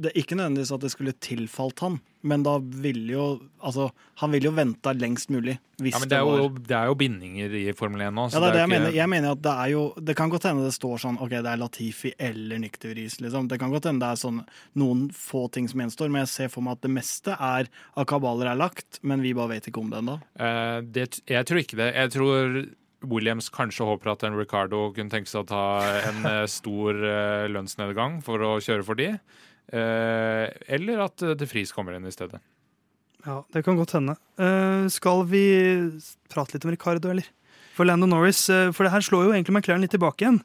[0.00, 3.24] det Ikke nødvendigvis at det skulle tilfalt han, men da ville jo
[3.60, 3.90] Altså,
[4.22, 5.58] han ville jo venta lengst mulig.
[5.80, 8.26] Hvis ja, men det, er jo, det er jo bindinger i Formel 1 nå.
[8.32, 8.78] ja, det er det jeg ikke...
[8.78, 8.96] mener.
[8.96, 11.52] Jeg mener at det er jo Det kan godt hende det står sånn OK, det
[11.52, 13.50] er Latifi eller Nykteris, liksom.
[13.50, 14.42] Det kan godt hende det er sånn
[14.80, 18.08] noen få ting som gjenstår, men jeg ser for meg at det meste er av
[18.08, 20.20] kabaler er lagt, men vi bare vet ikke om det ennå.
[20.40, 20.80] Uh,
[21.28, 21.92] jeg tror ikke det.
[21.96, 22.60] Jeg tror
[23.08, 25.64] Williams kanskje håper at en Ricardo kunne tenke seg å ta
[26.10, 29.14] en eh, stor uh, lønnsnedgang for å kjøre for de.
[29.70, 32.40] Uh, eller at De Vries kommer inn i stedet.
[33.26, 34.16] Ja, det kan godt hende.
[34.40, 35.44] Uh, skal vi
[36.32, 37.28] prate litt om Ricardo, eller?
[37.76, 38.42] For Lando Norris,
[38.74, 40.40] for det her slår jo egentlig McLaren litt tilbake igjen.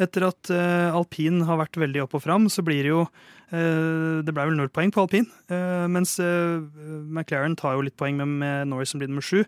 [0.00, 0.48] Etter at
[0.94, 3.02] alpin har vært veldig opp og fram, så blir det jo
[3.50, 5.26] Det ble vel null poeng på alpin.
[5.90, 9.42] mens McLaren tar jo litt poeng med Norris som blir nummer sju.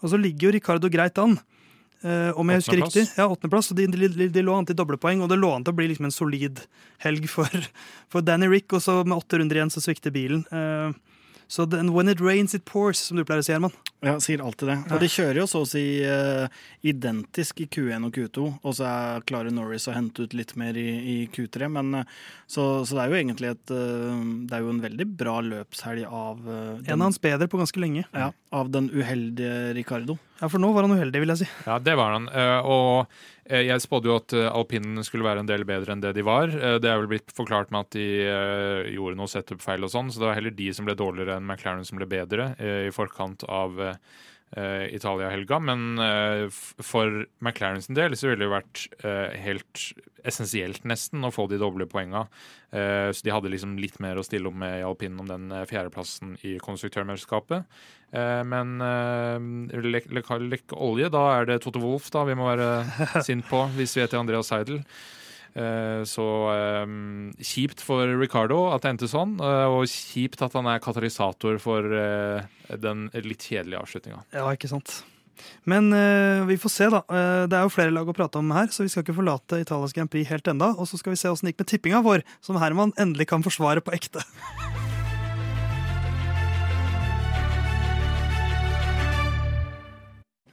[0.00, 1.36] Og så ligger jo Ricardo greit an.
[2.04, 3.06] Uh, om jeg husker riktig.
[3.16, 3.72] Ja, åttendeplass.
[3.74, 5.88] De, de, de, de, lå an til doblepoeng, og det lå an til å bli
[5.90, 6.60] liksom en solid
[7.02, 7.68] helg for,
[8.12, 8.74] for Danny Rick.
[8.76, 10.44] Og så med åtte runder igjen så svikter bilen.
[10.52, 10.92] Uh,
[11.48, 13.74] så so when it rains, it pours, som du pleier å si, Herman.
[14.04, 14.76] Ja, sier alltid det.
[14.92, 16.44] Og de kjører jo så å si uh,
[16.84, 20.76] identisk i Q1 og Q2, og så er, klarer Norris å hente ut litt mer
[20.76, 21.70] i, i Q3.
[21.72, 25.08] Men, uh, så, så, det er jo egentlig et uh, Det er jo en veldig
[25.16, 28.04] bra løpshelg av den, En av hans bedre på ganske lenge.
[28.12, 30.18] Ja, Av den uheldige Ricardo.
[30.36, 31.48] Ja, for nå var han uheldig, vil jeg si.
[31.64, 32.26] Ja, det var han.
[32.68, 33.08] Og
[33.48, 36.52] jeg spådde jo at alpinen skulle være en del bedre enn det de var.
[36.52, 38.04] Det er vel blitt forklart med at de
[38.92, 41.88] gjorde noe setup-feil og sånn, så det var heller de som ble dårligere enn McLaren
[41.88, 45.60] som ble bedre i forkant av uh, Italia-helga.
[45.62, 49.90] Men uh, for McLaren sin del så ville det vært uh, helt
[50.26, 52.24] essensielt, nesten, å få de doble poenga.
[52.74, 56.32] Så de hadde liksom litt mer å stille opp med i alpinen om den fjerdeplassen
[56.42, 57.62] i konstruktørmesterskapet.
[58.50, 58.74] Men
[59.70, 63.62] lekk lek, lek olje, da er det Toto Wolff da vi må være sint på,
[63.78, 64.82] hvis vi heter Andreas Seidel.
[65.56, 66.24] Så
[66.84, 71.86] um, kjipt for Ricardo at det endte sånn, og kjipt at han er katalysator for
[71.88, 72.44] uh,
[72.76, 74.20] den litt kjedelige avslutninga.
[74.36, 74.98] Ja, ikke sant.
[75.64, 77.00] Men uh, vi får se, da.
[77.48, 79.96] Det er jo flere lag å prate om her, så vi skal ikke forlate Italias
[79.96, 80.74] Grand Prix helt enda.
[80.76, 83.46] Og så skal vi se åssen det gikk med tippinga vår, som Herman endelig kan
[83.46, 84.24] forsvare på ekte.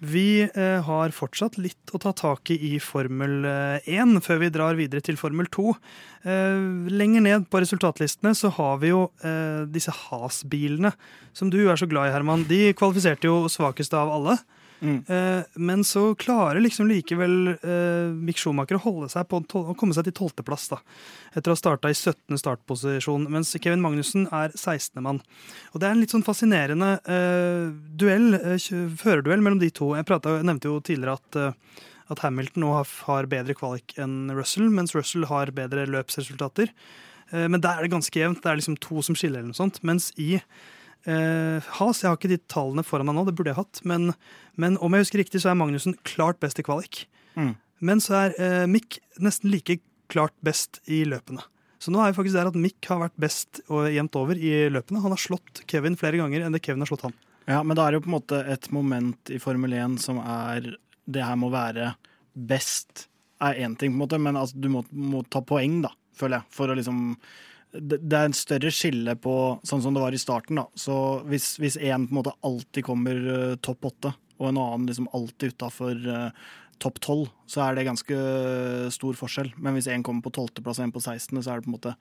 [0.04, 4.76] Vi uh, har fortsatt litt å ta tak i i Formel 1 før vi drar
[4.80, 5.74] videre til Formel 2.
[6.94, 9.02] lenger ned på resultatlistene så har vi jo
[9.68, 10.94] disse Has-bilene,
[11.36, 12.46] som du er så glad i, Herman.
[12.48, 14.38] De kvalifiserte jo svakeste av alle.
[14.84, 15.04] Mm.
[15.08, 19.96] Eh, men så klarer liksom likevel eh, Mick Schumacher å holde seg på å komme
[19.96, 20.68] seg til tolvteplass,
[21.32, 22.36] etter å ha starta i 17.
[22.42, 25.00] startposisjon, mens Kevin Magnussen er 16.
[25.06, 25.22] mann.
[25.72, 28.68] Og Det er en litt sånn fascinerende eh, duell, eh,
[29.00, 29.94] førerduell mellom de to.
[29.96, 32.76] Jeg, pratet, jeg nevnte jo tidligere at, eh, at Hamilton nå
[33.08, 36.76] har bedre kvalik enn Russell, mens Russell har bedre løpsresultater.
[37.34, 38.44] Men der er det ganske jevnt.
[38.44, 39.80] Det er liksom to som skiller, eller noe sånt.
[39.82, 40.36] Mens i
[41.04, 43.82] Uh, Has, jeg har ikke de tallene foran meg nå, det burde jeg hatt.
[43.88, 44.14] Men,
[44.60, 47.06] men om jeg husker riktig, så er Magnussen klart best i kvalik.
[47.36, 47.56] Mm.
[47.84, 51.44] Men så er eh, Mick nesten like klart best i løpene.
[51.84, 54.54] Så nå er vi faktisk der at Mick har vært best og jevnt over i
[54.72, 55.02] løpene.
[55.04, 57.18] Han har slått Kevin flere ganger enn det Kevin har slått han.
[57.50, 60.22] Ja, Men da er det jo på en måte et moment i Formel 1 som
[60.24, 61.90] er Det her må være
[62.32, 63.10] best
[63.44, 66.40] er én ting, på en måte, men altså, du må, må ta poeng, da, føler
[66.40, 66.56] jeg.
[66.56, 67.02] For å liksom
[67.74, 70.60] det er en større skille på sånn som det var i starten.
[70.62, 70.68] da.
[70.78, 74.86] Så Hvis, hvis en på en måte alltid kommer uh, topp åtte, og en annen
[74.90, 76.52] liksom alltid utafor uh,
[76.84, 78.20] topp tolv, så er det ganske
[78.94, 79.54] stor forskjell.
[79.58, 81.78] Men hvis en kommer på tolvteplass og en på 16., så er det på en
[81.78, 81.96] måte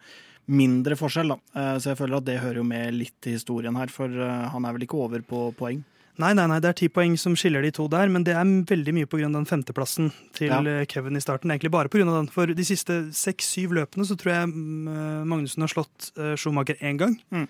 [0.51, 1.33] mindre forskjell.
[1.33, 1.41] da.
[1.57, 4.69] Uh, så jeg føler at det hører jo med litt i historien her, for han
[4.69, 5.81] er vel ikke over på poeng.
[6.23, 8.51] Nei, nei, nei, det er ti poeng som skiller de to der, men det er
[8.69, 9.31] veldig mye pga.
[9.33, 10.61] den femteplassen til ja.
[10.63, 11.51] Eh, Kevin i starten.
[11.51, 12.05] Egentlig bare pga.
[12.07, 12.29] den.
[12.33, 16.79] For de siste seks-syv løpene så tror jeg mm, eh, Magnussen har slått uh, Schumacher
[16.81, 17.19] én gang.
[17.35, 17.49] Mm.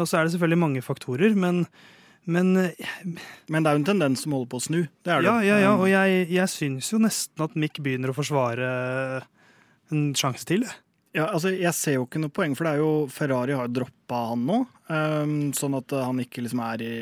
[0.00, 1.66] Og så er det selvfølgelig mange faktorer, men
[2.24, 2.54] men,
[3.52, 4.78] men det er jo en tendens som holder på å snu.
[5.04, 5.26] Det er det.
[5.28, 8.70] Ja, ja, ja, og jeg, jeg syns jo nesten at Mick begynner å forsvare
[9.92, 10.64] en sjanse til.
[11.14, 14.24] Ja, altså Jeg ser jo ikke noe poeng, for det er jo Ferrari har droppa
[14.32, 14.64] han nå.
[14.90, 16.94] Um, sånn at han ikke liksom er i,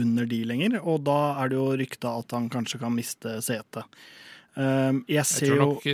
[0.00, 0.78] under de lenger.
[0.80, 3.84] Og da er det jo rykta at han kanskje kan miste setet.
[4.58, 5.92] Um, jeg, jeg tror nok jo,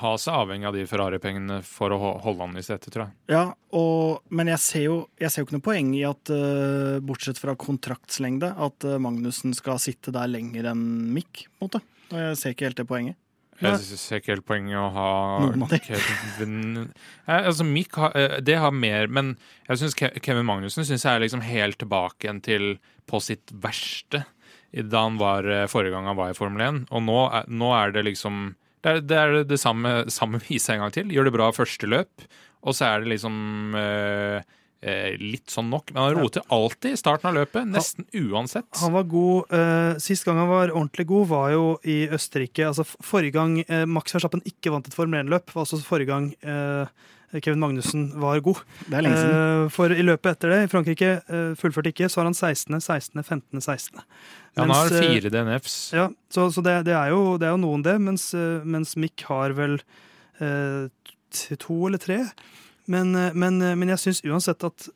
[0.00, 3.16] Has er avhengig av de Ferrari-pengene for å holde han i setet, tror jeg.
[3.34, 3.42] Ja,
[3.76, 7.42] og, men jeg ser, jo, jeg ser, jo, ikke noe poeng i at, uh, bortsett
[7.42, 11.44] fra kontraktslengde, at uh, Magnussen skal sitte der lenger enn Mick.
[11.58, 11.84] på en måte.
[12.14, 13.20] Og jeg ser ikke helt det poenget.
[13.62, 15.08] Jeg ser ikke helt poenget å ha
[15.80, 16.90] Kevin
[17.26, 19.36] altså Mick har, eh, det har mer, men
[19.68, 22.66] jeg synes Kevin Magnussen synes jeg er liksom helt tilbake igjen til
[23.08, 24.26] på sitt verste
[24.76, 26.82] da han var eh, forrige gang han var i Formel 1.
[26.90, 30.84] Og nå, nå er det liksom Det er det, er det samme, samme vise en
[30.84, 31.10] gang til.
[31.14, 32.26] Gjør det bra første løp,
[32.62, 34.42] og så er det liksom øh,
[34.84, 35.88] Eh, litt sånn nok.
[35.94, 38.68] Men han roter alltid i starten av løpet, nesten uansett.
[38.82, 42.68] Han var god eh, Sist gang han var ordentlig god, var jo i Østerrike.
[42.68, 46.28] Altså Forrige gang eh, Max Verstappen ikke vant et Formel 1-løp, var altså forrige gang
[46.44, 46.92] eh,
[47.40, 48.60] Kevin Magnussen var god.
[48.84, 49.38] Det er lenge siden.
[49.38, 52.76] Eh, for i løpet etter det, i Frankrike eh, fullførte ikke, så har han 16.,
[52.76, 54.02] 16., 15., 16.
[54.02, 55.78] Ja, han har fire DNFs.
[55.96, 57.96] Ja, så, så det, det, er jo, det, er jo, noen, det.
[58.04, 58.28] Mens,
[58.64, 59.80] mens Mick har vel
[60.36, 62.20] to eller tre.
[62.86, 64.88] Men, eh, men, eh, men jeg syns uansett at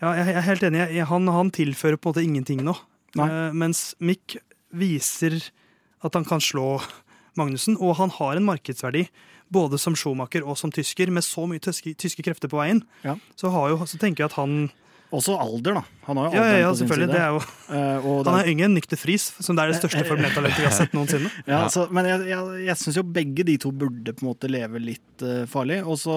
[0.00, 0.84] ja, Jeg er helt enig.
[1.10, 2.72] Han, han tilfører på en måte ingenting nå.
[3.18, 4.38] Uh, mens Mick
[4.72, 5.34] viser
[6.00, 6.78] at han kan slå
[7.36, 9.04] Magnussen, og han har en markedsverdi
[9.52, 12.80] både som Schumacher og som tysker, med så mye tyske, tyske krefter på veien.
[13.04, 13.18] Ja.
[13.36, 14.70] Så, jo, så, tenker jeg at han
[15.10, 15.82] også alder, da.
[16.06, 17.18] Han har jo alderen ja, ja, ja, på sin side.
[17.18, 17.40] Er jo,
[17.74, 20.66] uh, han er yngre enn Nykter Friis, som det er det største Formel 1-talentet vi
[20.68, 21.30] har sett noensinne.
[21.50, 24.50] ja, så, men jeg, jeg, jeg syns jo begge de to burde på en måte
[24.50, 25.80] leve litt uh, farlig.
[25.82, 26.16] Også,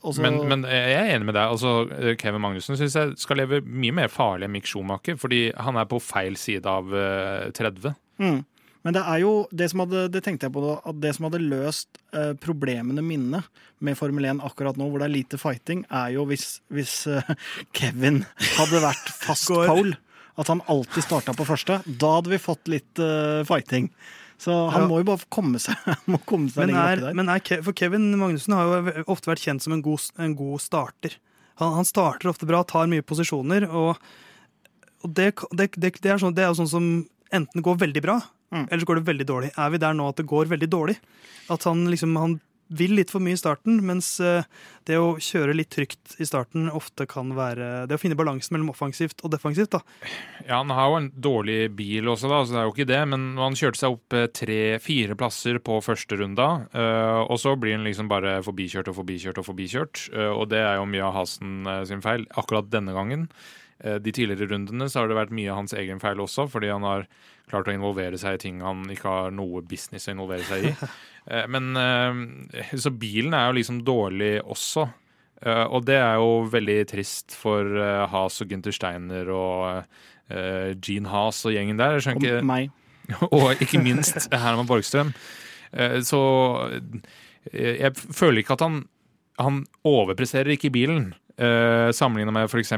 [0.00, 1.56] også men, men, jeg er enig med deg.
[1.56, 5.80] Altså, Kevin Magnussen syns jeg skal leve mye mer farlig enn Mick Schumacher, fordi han
[5.80, 7.92] er på feil side av uh, 30.
[8.20, 8.40] Mm.
[8.86, 11.26] Men det er jo det som hadde, det tenkte jeg på da, at det som
[11.28, 13.42] hadde løst eh, problemene mine
[13.84, 17.34] med Formel 1 akkurat nå, hvor det er lite fighting, er jo hvis, hvis eh,
[17.76, 18.22] Kevin
[18.56, 19.98] hadde vært fast pole.
[20.40, 21.82] At han alltid starta på første.
[22.00, 23.90] Da hadde vi fått litt eh, fighting.
[24.40, 24.88] Så han ja.
[24.88, 25.76] må jo bare komme seg,
[26.12, 27.16] må komme seg men er, der.
[27.18, 30.64] Men er, for Kevin Magnussen har jo ofte vært kjent som en god, en god
[30.64, 31.18] starter.
[31.60, 34.00] Han, han, starter ofte bra, tar mye posisjoner, og,
[35.04, 36.86] og det, det, det, det, er sånn, det er jo sånn som
[37.36, 38.16] enten går veldig bra,
[38.50, 38.66] Mm.
[38.66, 39.50] Ellers går det veldig dårlig.
[39.56, 40.96] Er vi der nå at det går veldig dårlig?
[41.50, 42.40] At han liksom han
[42.70, 44.46] vil litt for mye i starten, mens eh,
[44.86, 48.70] det å kjøre litt trygt i starten ofte kan være Det å finne balansen mellom
[48.72, 49.80] offensivt og defensivt, da.
[50.44, 53.00] Ja, han har jo en dårlig bil også, da, så det er jo ikke det.
[53.10, 56.50] Men han kjørte seg opp tre-fire plasser på første runda,
[57.26, 60.04] og så blir han liksom bare forbikjørt og forbikjørt og forbikjørt.
[60.30, 63.28] Og det er jo mye av Hasen sin feil akkurat denne gangen.
[63.80, 66.84] De tidligere rundene så har det vært mye av hans egen feil også, fordi han
[66.84, 67.06] har
[67.50, 70.74] klart å involvere seg i ting han ikke har noe business å involvere seg i.
[71.28, 74.86] Eh, men eh, Så bilen er jo liksom dårlig også.
[75.44, 77.68] Eh, og det er jo veldig trist for
[78.08, 80.00] Has og Gunther Steiner og
[80.80, 82.00] Gene Has og gjengen der.
[82.00, 82.72] og ikke, meg.
[83.36, 85.12] og ikke minst Herman Borgstrøm.
[86.08, 86.22] Så
[87.52, 88.80] jeg føler ikke at han
[89.44, 91.12] Han overpresterer ikke i bilen.
[91.40, 92.74] Uh, Sammenligna med f.eks.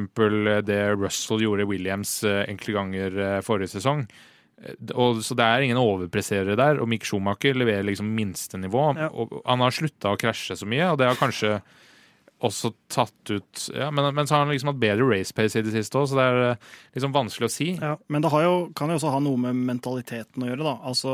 [0.63, 4.05] det Russell gjorde Williams uh, enkelte ganger uh, forrige sesong.
[4.95, 8.85] Og, så det er ingen overpresserere der, og Mick Schumacher leverer liksom minstenivå.
[9.01, 9.09] Ja.
[9.11, 11.57] Og han har slutta å krasje så mye, og det har kanskje
[12.43, 15.65] også tatt ut ja, men, men, så har han liksom hatt bedre race pace i
[15.65, 17.69] det siste òg, så det er eh, liksom vanskelig å si.
[17.79, 20.75] Ja, men det jo, kan jo også ha noe med mentaliteten å gjøre, da.
[20.91, 21.13] Altså,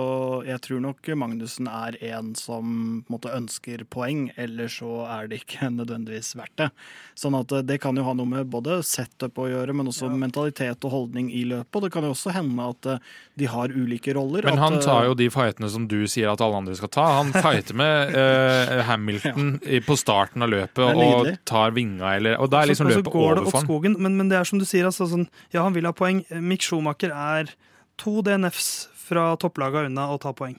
[0.48, 2.64] jeg tror nok Magnussen er en som
[3.04, 6.70] på en måte ønsker poeng, eller så er det ikke nødvendigvis verdt det.
[7.18, 10.08] Sånn at eh, det kan jo ha noe med både setup å gjøre, men også
[10.08, 10.18] ja.
[10.24, 11.74] mentalitet og holdning i løpet.
[11.76, 14.48] Og det kan jo også hende at eh, de har ulike roller.
[14.48, 17.06] Men han at, tar jo de fightene som du sier at alle andre skal ta.
[17.20, 20.82] Han fighter med uh, Hamilton på starten av løpet.
[20.88, 23.66] og og tar vinga, eller Og da er liksom løpet over for han.
[23.66, 26.24] Skogen, men, men, det er som du sier, altså, sånn, ja, han vil ha poeng.
[26.44, 27.52] Mick Schumacher er
[28.00, 30.58] to DNFs fra topplaga unna å ta poeng.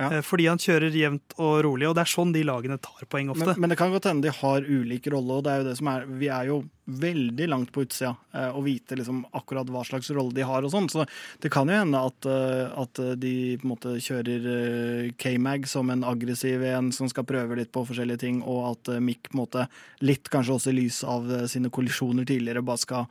[0.00, 0.08] Ja.
[0.16, 3.32] Eh, fordi han kjører jevnt og rolig, og det er sånn de lagene tar poeng
[3.34, 3.52] ofte.
[3.52, 5.78] Men, men det kan godt hende de har ulik rolle, og det er jo det
[5.80, 9.84] som er Vi er jo veldig langt på utsida eh, og vite liksom akkurat hva
[9.86, 10.88] slags rolle de har og sånn.
[10.90, 11.04] Så
[11.42, 16.06] det kan jo hende at, eh, at de på en måte kjører K-Mag som en
[16.08, 19.68] aggressiv en som skal prøve litt på forskjellige ting, og at Mick på en måte
[20.02, 23.06] litt kanskje også i lys av sine kollisjoner tidligere bare skal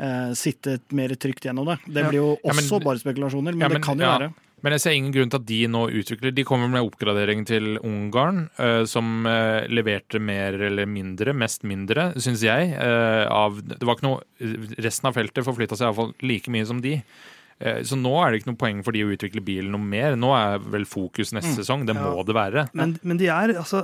[0.00, 1.78] uh, sitte mer trygt gjennom det.
[1.86, 4.30] Det blir jo også ja, men, bare spekulasjoner, men, ja, men det kan jo være.
[4.64, 7.74] Men jeg ser ingen grunn til at de nå utvikler De kommer med oppgradering til
[7.86, 12.72] Ungarn, uh, som uh, leverte mer eller mindre, mest mindre, syns jeg.
[12.76, 16.82] Uh, av, det var ikke noe Resten av feltet forflytta seg iallfall like mye som
[16.84, 16.98] de.
[17.84, 20.14] Så nå er det ikke noe poeng for de å utvikle bilen noe mer.
[20.16, 21.56] Nå er vel fokus neste mm.
[21.58, 21.82] sesong.
[21.84, 22.06] Det ja.
[22.06, 22.62] må det være.
[22.72, 23.82] Men, men de er, altså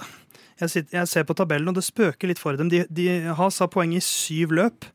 [0.56, 2.70] jeg, sitter, jeg, ser på tabellen, og det spøker litt for dem.
[2.72, 3.06] De, de
[3.36, 4.88] har sa poeng i syv løp.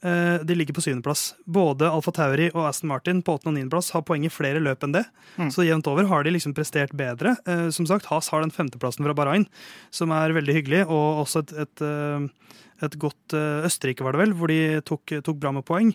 [0.00, 1.34] Eh, de ligger på syvendeplass.
[1.44, 4.86] Både Alfa Tauri og Aston Martin på åttende og niendeplass har poeng i flere løp
[4.86, 5.02] enn det.
[5.34, 5.50] Mm.
[5.50, 7.34] Så jevnt over har de liksom prestert bedre.
[7.50, 9.48] Eh, som sagt, Has har den femteplassen fra Bahrain,
[9.90, 12.54] som er veldig hyggelig, og også et, et, eh,
[12.86, 13.34] et godt
[13.66, 15.92] Østerrike, var det vel, hvor de tok, tok bra med poeng.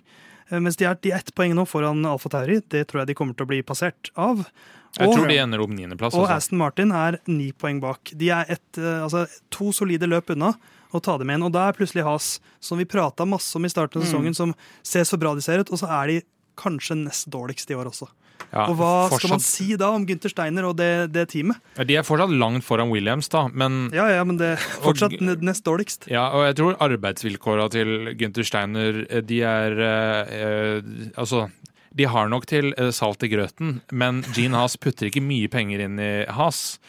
[0.52, 2.60] Mens de er, de er ett poeng nå foran Alfa Tauri.
[2.70, 4.44] Det tror jeg de kommer til å bli passert av.
[5.00, 6.18] Jeg og, tror de ender opp niendeplass.
[6.20, 8.12] Og Aston Martin er ni poeng bak.
[8.12, 9.24] De er et, altså,
[9.56, 10.52] to solide løp unna
[10.94, 11.46] og ta dem igjen.
[11.48, 14.10] Og da er plutselig Has, som vi prata masse om i starten av mm.
[14.10, 14.40] sesongen, mm.
[14.40, 16.20] som ser så bra de ser ut, og så er de
[16.60, 18.10] kanskje nest dårligst i år også.
[18.54, 19.22] Ja, og hva fortsatt...
[19.22, 21.58] skal man si da om Gunther Steiner og det, det, teamet?
[21.90, 25.46] De er fortsatt langt foran Williams, da, men Ja, ja, men det er fortsatt og,
[25.46, 26.06] nest dårligst.
[26.12, 31.48] Ja, og jeg tror arbeidsvilkåra til Gunther Steiner, eh, de er eh, eh, Altså
[31.94, 35.86] de har nok til eh, salt i grøten, men Gene Haas putter ikke mye penger
[35.86, 36.80] inn i Haas.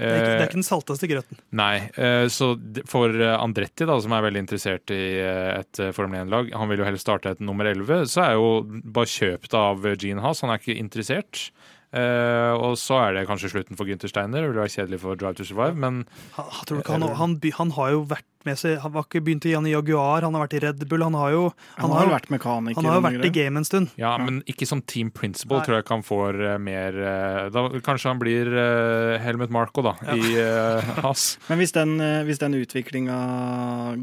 [0.00, 1.40] Det er, ikke, det er ikke den salteste grøten.
[1.60, 1.74] Nei.
[1.92, 2.52] Eh, så
[2.88, 6.80] for eh, Andretti, da, som er veldig interessert i eh, et Formel 1-lag, han vil
[6.80, 10.40] jo helst starte et nummer 11, så er jo bare kjøpt av Gene Haas.
[10.46, 11.50] Han er ikke interessert.
[11.90, 14.44] Uh, og så er det kanskje slutten for Gunther Steiner.
[14.44, 16.04] Det vil være kjedelig for Drive to Survive, men
[16.36, 16.52] han,
[16.86, 20.24] han, han, han, har jo vært med seg Han var ikke begynt igjen i Jaguar,
[20.26, 21.04] han har vært i Red Bull.
[21.06, 21.42] Han har jo,
[21.76, 22.78] han har, vært mekaniker.
[22.80, 23.92] Han har jo vært i game en stund.
[24.00, 25.66] Ja, men ikke som team principal, Nei.
[25.66, 29.84] tror jeg ikke han får uh, mer uh, da, Kanskje han blir uh, Helmut Marco,
[29.84, 30.16] da, ja.
[30.16, 31.26] i Haas.
[31.50, 31.96] men hvis den,
[32.28, 33.18] hvis den utviklinga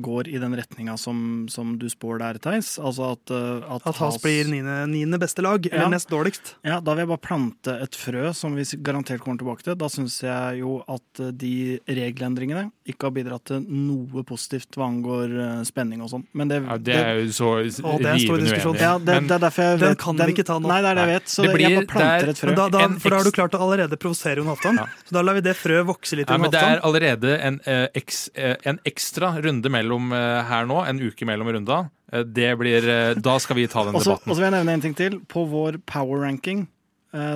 [0.03, 1.19] går i den retninga som,
[1.51, 5.63] som, du spår der, Theis, altså at, at, at Haas blir niende, niende beste lag,
[5.65, 5.73] ja.
[5.77, 9.39] eller nest dårligst Ja, da vil jeg bare plante et frø som vi garantert kommer
[9.41, 9.77] tilbake til.
[9.79, 15.33] Da syns jeg jo at de regelendringene ikke har bidratt til noe positivt hva angår
[15.33, 16.23] uh, spenning og sånn.
[16.37, 18.57] Men det, ja, det er jo så rivende uenig.
[18.81, 20.69] Ja, det, det, er derfor jeg vet, den kan vi ikke ta nå.
[20.71, 21.31] Nei, det er det jeg vet.
[21.33, 22.55] Så det blir, jeg bare planter et frø.
[22.57, 24.81] Da, da, for da har du klart å allerede provosere Jon Halvdan.
[24.83, 24.87] Ja.
[25.07, 26.31] Så da lar vi det frøet vokse litt.
[26.33, 27.59] Ja, men det er allerede en,
[27.97, 31.85] eks, uh, en ekstra runde mellom her nå, en uke mellom runda.
[32.07, 32.85] Det blir
[33.19, 34.31] Da skal vi ta den også, debatten.
[34.31, 35.19] Og så vil jeg nevne en ting til.
[35.27, 36.67] På vår power ranking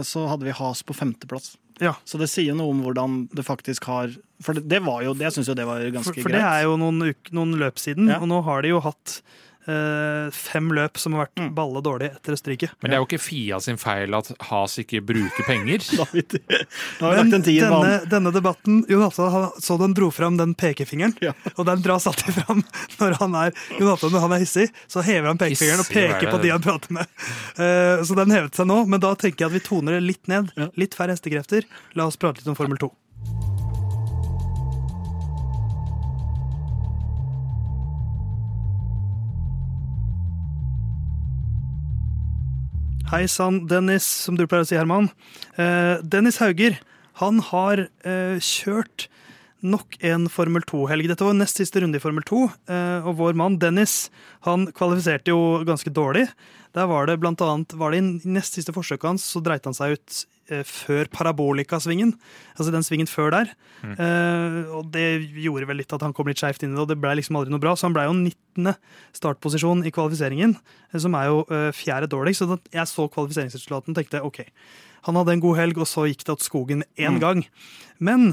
[0.05, 1.55] så hadde vi Has på femteplass.
[1.81, 1.95] Ja.
[2.05, 4.11] Så det sier noe om hvordan det faktisk har
[4.41, 6.21] For det, det var jo, jeg syns jo det var ganske greit.
[6.21, 8.19] For, for det er jo noen, noen løp siden, ja.
[8.21, 9.19] og nå har de jo hatt
[9.65, 12.71] fem løp som har vært balle dårlig etter Østerrike.
[12.81, 15.83] Men det er jo ikke Fia sin feil at Has ikke bruker penger.
[15.99, 20.39] David, har vi Men lagt en tier denne, denne debatten Jonathan, så den dro fram
[20.39, 21.33] den pekefingeren, Ja.
[21.57, 22.63] og den dras alltid fram
[22.99, 24.67] når han er Jonathan, når han er hissig.
[24.87, 27.21] Så hever han pekefingeren og Hissig, er peker på de han prater med.
[27.61, 30.31] Eh, så den hevet seg nå, men da tenker jeg at vi toner det litt
[30.31, 30.51] ned.
[30.79, 31.67] Litt færre hestekrefter.
[31.99, 32.89] La oss prate litt om Formel 2.
[43.11, 45.09] Hei sann, Dennis, som du pleier å si, Herman.
[45.59, 46.77] Eh, Dennis Hauger
[47.19, 49.09] han har eh, kjørt
[49.59, 51.09] nok en Formel 2-helg.
[51.11, 52.39] Dette var nest siste runde i Formel 2,
[52.71, 54.05] eh, og vår mann Dennis
[54.47, 56.23] han kvalifiserte jo ganske dårlig.
[56.71, 59.75] Der var det blant annet, var det i nest siste forsøket hans, så dreit han
[59.75, 60.21] seg ut
[60.67, 62.13] før parabolika-svingen.
[62.57, 63.53] Altså den svingen før der.
[63.81, 65.05] Eh, og det
[65.41, 67.39] gjorde vel litt at han kom litt skeivt inn i det, og det ble liksom
[67.39, 67.73] aldri noe bra.
[67.77, 68.73] Så han ble jo 19.
[69.17, 70.55] startposisjon i kvalifiseringen,
[70.91, 72.45] eh, som er jo eh, fjerde dårligst.
[72.45, 74.43] Så jeg så kvalifiseringsresultatene, tenkte OK.
[75.07, 77.21] Han hadde en god helg, og så gikk det åt skogen én mm.
[77.23, 77.45] gang.
[77.97, 78.31] Men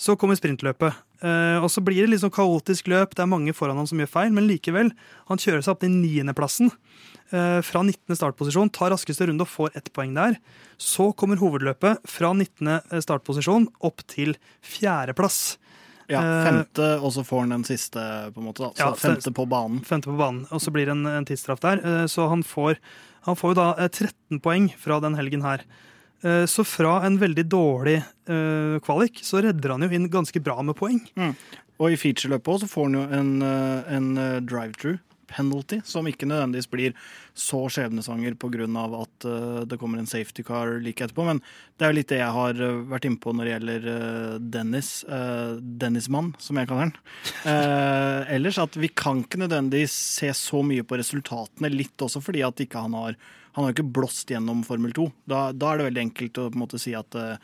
[0.00, 0.96] så kommer sprintløpet.
[1.22, 3.14] Eh, og så blir det litt sånn kaotisk løp.
[3.16, 4.90] Det er mange foran ham som gjør feil, men likevel.
[5.30, 6.70] Han kjører seg opp til niendeplassen
[7.32, 8.16] eh, fra 19.
[8.18, 10.36] startposisjon, tar raskeste runde og får ett poeng der.
[10.76, 13.00] Så kommer hovedløpet fra 19.
[13.04, 15.56] startposisjon opp til fjerdeplass.
[16.06, 17.98] Ja, Eh, femte, og så får han den siste,
[18.30, 18.62] på en måte.
[18.62, 18.70] da.
[18.76, 19.80] Så Ja, femte på banen.
[19.84, 20.46] Femte på banen.
[20.54, 21.82] Og så blir det en, en tidsstraff der.
[21.82, 22.76] Eh, så han får,
[23.26, 25.64] han får jo da eh, 13 poeng fra den helgen her.
[26.22, 27.98] Eh, så fra en veldig dårlig
[28.30, 31.02] uh, kvalik, så redder han jo inn ganske bra med poeng.
[31.76, 34.06] Og i featureløpet også så får han jo en, eh, en
[34.48, 36.92] drive-through penalty, som ikke nødvendigvis blir
[37.36, 38.64] så skjebnesvanger pga.
[39.02, 39.26] at
[39.68, 41.26] det kommer en safety car like etterpå.
[41.26, 41.42] Men
[41.76, 45.04] det er jo litt det jeg har vært inne på når det gjelder Dennis.
[45.60, 46.94] Dennis-mann, som jeg kaller han.
[48.30, 52.62] Ellers at vi kan ikke nødvendigvis se så mye på resultatene, litt også fordi at
[52.62, 53.18] ikke han har
[53.56, 55.06] han har jo ikke blåst gjennom Formel 2.
[55.32, 57.38] Da, da er det veldig enkelt å på en måte si at uh,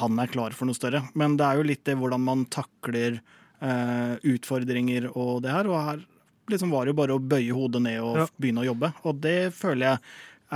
[0.00, 1.02] han er klar for noe større.
[1.12, 3.18] Men det er jo litt det hvordan man takler
[3.60, 5.68] uh, utfordringer og det her.
[5.68, 6.00] Og her
[6.48, 8.26] liksom var det jo bare å bøye hodet ned og Ja.
[8.40, 8.90] begynne å jobbe.
[9.04, 10.00] Og det føler jeg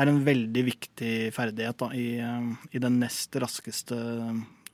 [0.01, 3.99] er en veldig viktig ferdighet da, i, uh, i den nest raskeste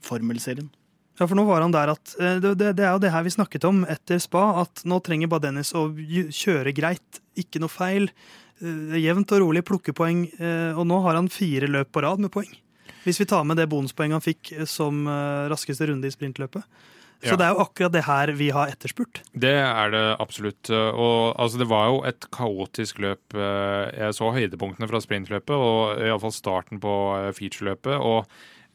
[0.06, 0.70] formelserien.
[1.18, 3.34] Ja, for nå var han der at det, det, det er jo det her vi
[3.34, 8.06] snakket om etter spa, at nå trenger bare Dennis å kjøre greit, ikke noe feil.
[8.62, 12.30] Jevnt og rolig plukke poeng, eh, og nå har han fire løp på rad med
[12.34, 12.50] poeng.
[13.02, 16.62] Hvis vi tar med det bonuspoenget han fikk eh, som eh, raskeste runde i sprintløpet.
[17.22, 17.36] Så Ja.
[17.38, 19.20] det er jo akkurat det her vi har etterspurt.
[19.30, 20.70] Det er det absolutt.
[20.70, 23.36] Og altså, det var jo et kaotisk løp.
[23.38, 26.90] Jeg så høydepunktene fra sprintløpet, og iallfall starten på
[27.38, 27.94] featureløpet.
[28.02, 28.26] Og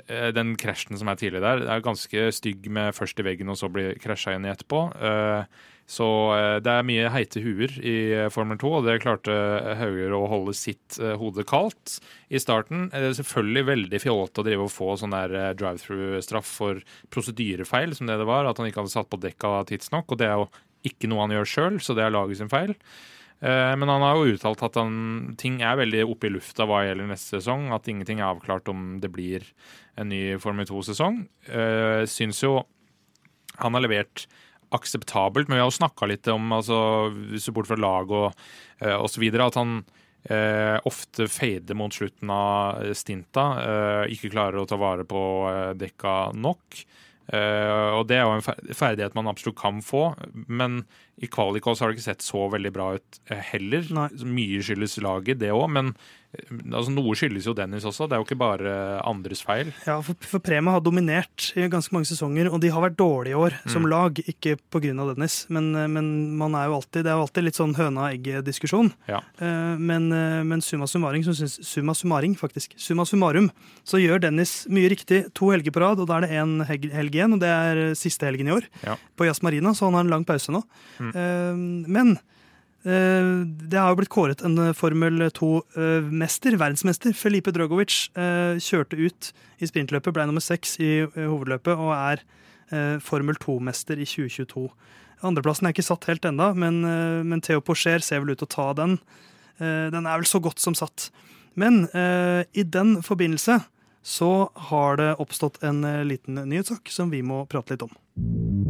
[0.07, 3.59] den krasjen som er tidlig der, det er ganske stygg med først i veggen og
[3.59, 4.79] så blir krasja igjen i etterpå.
[5.87, 9.31] Så eh, det er mye heite huer i eh, Formel 2, og det klarte
[9.79, 12.89] Hauger å holde sitt eh, hode kaldt i starten.
[12.91, 16.81] Det er Selvfølgelig veldig fjollete å drive og få sånn der eh, drive-through-straff for
[17.15, 18.49] prosedyrefeil, som det det var.
[18.51, 20.11] At han ikke hadde satt på dekka tidsnok.
[20.11, 20.49] Og det er jo
[20.91, 22.75] ikke noe han gjør sjøl, så det er laget sin feil.
[23.39, 24.97] Eh, Men han har jo uttalt at han,
[25.39, 27.69] ting er veldig oppe i lufta hva gjelder neste sesong.
[27.71, 29.47] At ingenting er avklart om det blir
[29.95, 31.23] en ny Formel 2-sesong.
[31.47, 32.57] Eh, Syns jo
[33.57, 34.27] han har levert
[34.75, 36.79] akseptabelt, men vi har jo snakka litt om, altså,
[37.39, 38.49] support fra lag og,
[38.83, 39.79] uh, så videre, at han
[40.29, 43.45] eh, ofte fader mot slutten av stinta.
[43.63, 46.83] eh, ikke klarer å ta vare på eh, dekka nok.
[47.27, 50.15] Eh, og det er jo en ferdighet man absolutt kan få,
[50.47, 50.85] men
[51.19, 53.87] i kvalik har det ikke sett så veldig bra ut eh, heller.
[53.91, 54.09] Nei.
[54.23, 58.07] Mye skyldes laget, det òg, men eh, altså, noe skyldes jo Dennis også.
[58.07, 58.73] Det er jo ikke bare
[59.07, 59.71] andres feil.
[59.87, 63.35] Ja, for, for Prema har dominert i ganske mange sesonger, og de har vært dårlige
[63.35, 64.19] i år som lag.
[64.27, 64.87] Ikke pga.
[64.87, 68.91] Dennis, men, eh, men man er jo alltid, det er jo alltid litt sånn høna-egg-diskusjon.
[69.09, 69.21] Ja.
[69.39, 72.73] Eh, Men, eh, men summa summaring, så syns, summa summaring, faktisk.
[72.77, 73.49] Summa summarum,
[73.87, 76.91] så gjør Dennis mye riktig to helger på rad, og da er det én helg
[76.91, 78.67] helg igjen, og det er siste helgen i år.
[78.83, 78.95] Ja.
[79.17, 80.63] På Jazz Marina, så han har en lang pause nå.
[80.99, 81.85] Mm.
[81.87, 82.17] Men
[82.87, 87.15] det har jo blitt kåret en eh, Formel 2-mester, verdensmester.
[87.17, 92.23] Felipe Drogovic eh, kjørte ut i sprintløpet, ble nummer seks i eh, hovedløpet og er
[92.71, 94.67] eh, Formel 2-mester i 2022.
[95.27, 98.49] Andreplassen er ikke satt helt enda, men, eh, men Theo Pocher ser vel ut til
[98.49, 98.99] å ta den.
[99.57, 101.09] Eh, Den er vel så godt som satt.
[101.57, 103.61] Men eh, i den forbindelse
[104.07, 104.31] så
[104.69, 108.66] har det oppstått en eh, liten nyhetssak som vi må prate litt om.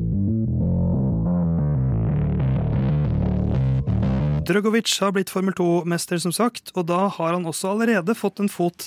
[4.48, 8.48] Drogovic har blitt Formel 2-mester, som sagt, og da har han også allerede fått en
[8.48, 8.86] fot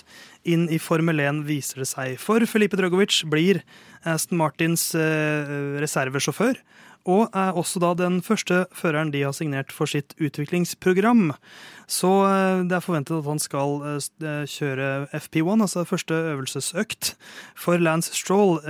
[0.48, 2.14] inn i Formel 1, viser det seg.
[2.22, 3.60] For Felipe Drogovic blir
[4.08, 5.50] Aston Martins eh,
[5.82, 6.56] reservesjåfør,
[7.10, 11.32] og er også da den første føreren de har signert for sitt utviklingsprogram.
[11.90, 14.88] Så eh, det er forventet at han skal eh, kjøre
[15.18, 17.14] FP1, altså første øvelsesøkt,
[17.58, 18.60] for Lance Stroll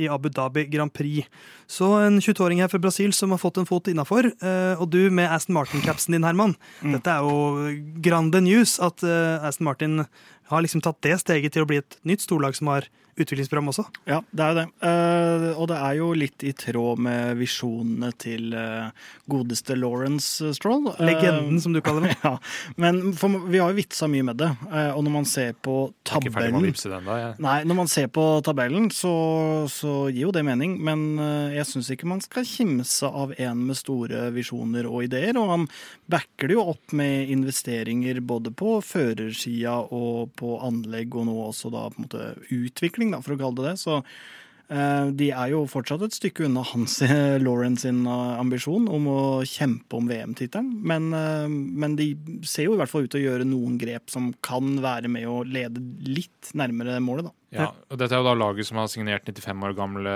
[0.00, 1.26] i Abu Dhabi Grand Prix.
[1.70, 4.28] Så en 22-åring her fra Brasil som har fått en fot innafor.
[4.78, 6.54] Og du med Aston Martin-capsen din, Herman.
[6.82, 6.96] Mm.
[6.96, 10.04] Dette er jo grande news at Aston Martin
[10.52, 13.84] har liksom tatt det steget til å bli et nytt storlag som har utviklingsprogram også.
[14.08, 14.66] Ja, det er jo det.
[14.82, 18.90] Uh, og det er jo litt i tråd med visjonene til uh,
[19.30, 20.88] godeste Lawrence Stroll.
[20.90, 22.16] Uh, Legenden, som du kaller det.
[22.26, 22.34] ja,
[22.80, 24.50] Men for, vi har jo vitsa mye med det.
[24.94, 27.30] og når man ser på tabellen den, da, ja.
[27.42, 29.14] Nei, når man ser på tabellen, så,
[29.70, 30.76] så gir jo det mening.
[30.84, 31.04] Men
[31.54, 35.38] jeg syns ikke man skal kimse av en med store visjoner og ideer.
[35.40, 35.68] Og han
[36.10, 41.70] backer det jo opp med investeringer både på førersida og på anlegg, og nå også
[41.74, 43.80] da på en måte utvikling utvikling, da, for å kalle det det.
[43.80, 47.00] Så uh, de er jo fortsatt et stykke unna hans
[47.44, 50.80] Lauren sin uh, ambisjon om å kjempe om VM-tittelen.
[50.82, 54.10] Men, uh, men, de ser jo i hvert fall ut til å gjøre noen grep
[54.12, 57.38] som kan være med å lede litt nærmere målet, da.
[57.54, 60.12] Ja, og Dette er jo da laget som har signert 95 år gamle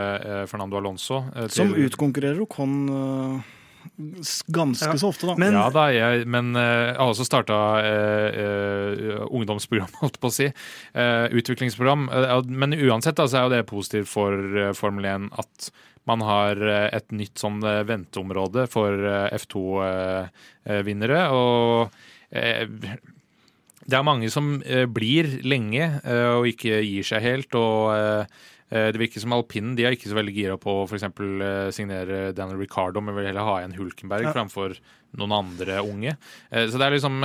[0.51, 1.20] Fernando Alonso.
[1.36, 1.53] Til...
[1.55, 2.89] Som utkonkurrerer Ocon
[4.47, 4.99] ganske ja.
[4.99, 5.34] så ofte, da.
[5.41, 10.30] Men, ja da, jeg, men uh, jeg har også starta uh, uh, ungdomsprogram, holdt på
[10.30, 10.49] å si.
[11.39, 12.09] utviklingsprogram.
[12.49, 15.70] men uansett da, så er jo det positivt for Formel 1 at
[16.09, 16.57] man har
[16.89, 18.97] et nytt sånn venteområde for
[19.36, 21.20] F2-vinnere.
[21.36, 21.93] og
[23.89, 24.57] det er mange som
[24.93, 25.91] blir lenge
[26.39, 27.53] og ikke gir seg helt.
[27.61, 28.24] og Eh,
[28.93, 31.07] det virker som alpinen de er ikke så veldig gira på å f.eks.
[31.09, 34.35] Eh, signere Daniel Ricardo, men vil heller ha igjen Hulkenberg ja.
[34.37, 34.77] framfor
[35.16, 36.12] noen andre unge.
[36.50, 37.16] Eh, så det er liksom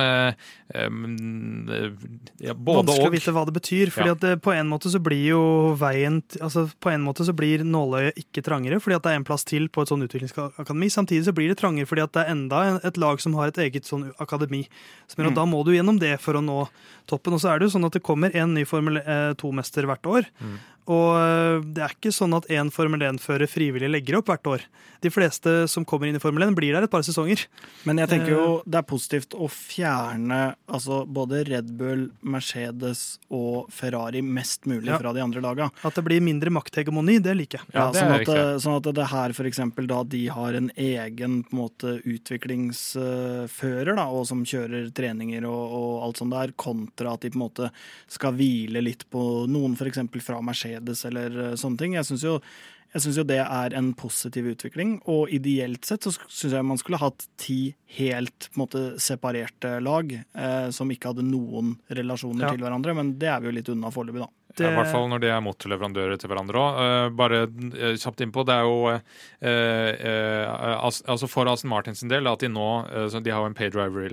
[2.40, 3.92] ja, både Vanskelig å vite hva det betyr.
[3.94, 4.16] fordi ja.
[4.16, 5.42] at på en måte så blir jo
[5.78, 9.28] veien altså På en måte så blir nåløyet ikke trangere fordi at det er en
[9.28, 10.88] plass til på et sånn utviklingsakademi.
[10.92, 13.62] Samtidig så blir det trangere fordi at det er enda et lag som har et
[13.66, 14.64] eget sånn akademi.
[15.10, 15.34] Så mm.
[15.36, 16.64] Da må du gjennom det for å nå
[17.10, 17.36] toppen.
[17.36, 19.00] Og så er det jo sånn at det kommer en ny Formel
[19.40, 20.30] 2-mester hvert år.
[20.40, 20.56] Mm.
[20.92, 24.66] Og eh, det er ikke sånn at én Formel 1-fører frivillig legger opp hvert år.
[25.04, 27.46] De fleste som kommer inn i Formel 1, blir der et par sesonger.
[27.84, 28.64] Men jeg tenker jo eh.
[28.70, 33.02] det er positivt å fjerne altså, både Red Bull, Mercedes
[33.34, 34.98] og Ferrari mest mulig ja.
[35.02, 35.68] fra de andre laga.
[35.84, 37.74] At det blir mindre makthegemoni, det liker jeg.
[37.76, 39.62] Ja, sånn, at, eh, sånn, at, det her f.eks.
[39.90, 45.76] da de har en egen på en måte, utviklingsfører, da, og som kjører treninger og,
[45.78, 47.70] og alt sånt der, kontra at de på en måte
[48.10, 50.00] skal hvile litt på noen f.eks.
[50.24, 51.98] fra Mercedes Mercedes eller eh, sånne ting.
[51.98, 52.38] Jeg syns jo,
[52.94, 54.96] jo, det er en positiv utvikling.
[55.10, 59.80] Og ideelt sett så syns jeg man skulle hatt ti helt på en måte, separerte
[59.82, 62.54] lag eh, som ikke hadde noen relasjoner ja.
[62.54, 64.30] til hverandre, men det er vi jo litt unna foreløpig, da.
[64.54, 64.68] Det...
[64.68, 66.76] I hvert fall når de er motorleverandører til hverandre òg.
[66.78, 69.00] Uh, eh, bare uh, kjapt innpå, det er jo uh,
[70.78, 72.68] as, altså For Aston Martins del at de nå
[73.24, 74.12] De har jo en paydriver i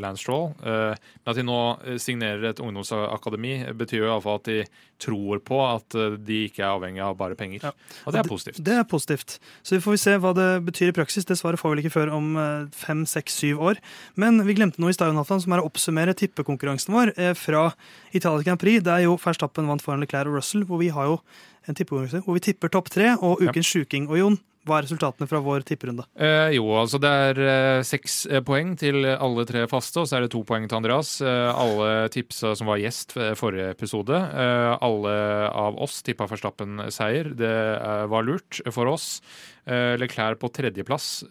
[0.00, 0.52] Landstroll.
[0.62, 1.58] men at de nå
[2.00, 4.58] signerer et ungdomsakademi, betyr jo iallfall at de
[5.02, 7.66] tror på at de ikke er avhengig av bare penger.
[7.68, 7.72] Ja.
[8.06, 8.60] Og det er positivt.
[8.64, 9.36] Det er positivt.
[9.62, 11.26] Så vi får se hva det betyr i praksis.
[11.28, 12.32] Det svaret får vi ikke før om
[12.74, 13.82] fem, seks, syv år.
[14.16, 17.68] Men vi glemte noe i stad, som er å oppsummere tippekonkurransen vår fra
[18.16, 18.82] Italia Grand Prix.
[18.84, 21.20] Det er jo Verstappen vant foran Leclerc og Russell, hvor vi har jo
[21.66, 23.70] en tippekonkurranse hvor vi tipper topp tre og ukens ja.
[23.72, 24.08] sjuking.
[24.10, 26.04] Og Jon, hva er resultatene fra vår tipperunde?
[26.18, 30.18] Eh, jo, altså det er eh, seks eh, poeng til alle tre faste, og så
[30.18, 31.16] er det to poeng til Andreas.
[31.22, 34.16] Eh, alle tipsa som var gjest forrige episode.
[34.16, 35.14] Eh, alle
[35.48, 37.30] av oss tippa Verstappen seier.
[37.38, 39.20] Det eh, var lurt for oss.
[39.66, 41.24] Leclerc på tredjeplass.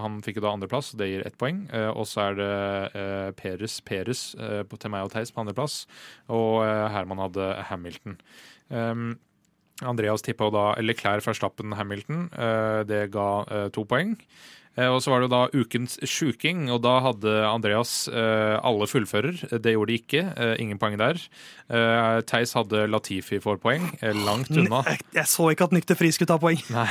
[0.00, 1.58] han fikk jo da andreplass, det gir ett poeng.
[1.92, 5.82] og så er det Peres Peres til meg og Theis på andreplass,
[6.32, 8.16] og Herman hadde Hamilton.
[8.72, 9.18] Um,
[9.84, 12.28] Andreas tippa da Leclerc, Verstappen, Hamilton.
[12.32, 14.16] Eh, det ga eh, to poeng.
[14.76, 19.42] Eh, og så var det da ukens sjuking, og da hadde Andreas alle fullfører.
[19.62, 20.22] Det gjorde de ikke.
[20.62, 21.20] Ingen poeng der.
[22.28, 23.84] Theis hadde Latifi for poeng.
[24.26, 24.82] Langt unna.
[25.14, 26.60] Jeg så ikke at Nykter Fri skulle ta poeng.
[26.76, 26.88] Nei.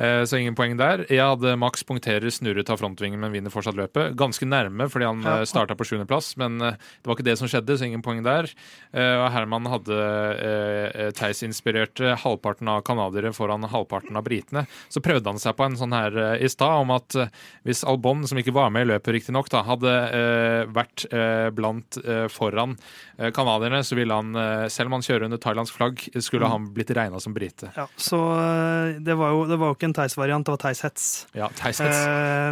[0.00, 1.04] Eh, så ingen poeng der.
[1.10, 4.14] Jeg hadde Max punkterer, snurret av frontvingen, men vinner fortsatt løpet.
[4.18, 5.34] Ganske nærme, fordi han ja.
[5.40, 8.22] Eh, starta på sjuendeplass, men eh, det var ikke det som skjedde, så ingen poeng
[8.24, 8.48] der.
[8.90, 9.96] Og Herman hadde
[11.16, 14.64] Theis-inspirerte halvparten av canadiere foran halvparten av britene.
[14.92, 17.30] Så prøvde han seg på en sånn her i stad, om at uh,
[17.66, 21.98] hvis Albon, som ikke var med i løpet riktignok, hadde uh, vært uh, blant
[22.30, 22.76] foran
[23.36, 24.32] canadierne, så ville han,
[24.72, 26.52] selv om han kjører under thailandsk flagg, skulle mm.
[26.54, 27.68] han blitt regna som brite.
[27.76, 28.16] Ja, så
[29.04, 31.08] det var, jo, det var jo ikke en Theis-variant, det var Theis-hets.
[31.36, 32.00] Ja, Theis-hets.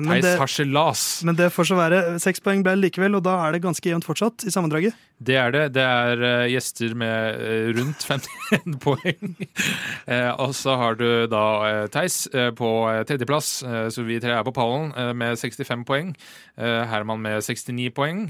[0.05, 1.05] Theis-harselas.
[1.25, 2.03] Men det får så være.
[2.21, 4.99] Seks poeng ble likevel, og da er det ganske jevnt fortsatt i sammendraget.
[5.25, 5.65] Det er det.
[5.79, 7.41] Det er gjester med
[7.79, 9.35] rundt 51 poeng.
[10.37, 11.47] og så har du da
[11.95, 12.27] Theis
[12.59, 12.75] på
[13.09, 16.13] tredjeplass, så vi tre er på pallen med 65 poeng.
[16.59, 18.25] Herman med 69 poeng,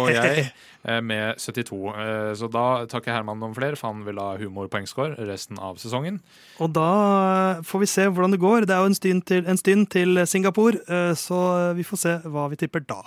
[0.00, 0.48] og jeg
[1.10, 1.94] med 72.
[2.38, 6.20] så da takker Herman noen flere, for han vil ha humorpoengscore resten av sesongen.
[6.62, 8.66] Og da får vi se hvordan det går.
[8.66, 11.40] Det er jo en stund til, en stund til Singapore, så
[11.78, 13.02] vi får se hva vi tipper da.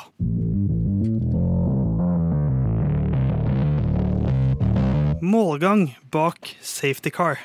[5.22, 7.38] Målgang bak safety car.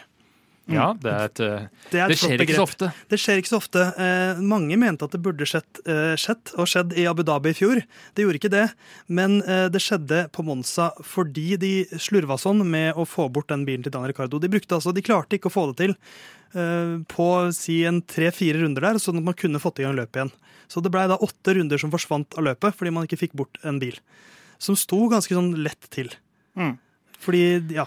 [0.70, 2.88] Ja, det, er et, eh, det, et det skjer ikke så ofte.
[3.12, 3.82] Det skjer ikke så ofte.
[4.00, 7.58] Eh, mange mente at det burde skjedd, eh, skjedd, og skjedd i Abu Dhabi i
[7.58, 7.82] fjor.
[8.16, 8.64] Det gjorde ikke det,
[9.12, 13.66] men eh, det skjedde på Monza fordi de slurva sånn med å få bort den
[13.68, 14.40] bilen til Dan Ricardo.
[14.40, 15.92] De, brukte, altså, de klarte ikke å få det til
[16.56, 20.22] eh, på si en tre-fire runder der, sånn at man kunne fått i gang løpet
[20.22, 20.32] igjen.
[20.72, 23.60] Så det blei da åtte runder som forsvant av løpet fordi man ikke fikk bort
[23.68, 24.00] en bil.
[24.62, 26.08] Som sto ganske sånn lett til.
[26.56, 26.78] Mm.
[27.20, 27.44] Fordi,
[27.76, 27.84] ja.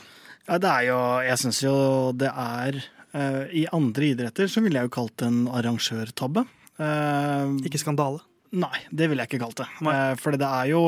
[0.47, 1.75] Ja det er jo Jeg syns jo
[2.15, 6.47] det er uh, I andre idretter så ville jeg jo kalt det en arrangørtabbe.
[6.77, 8.23] Uh, ikke skandale?
[8.57, 9.69] Nei, det ville jeg ikke kalt det.
[9.83, 10.83] Uh, for det er jo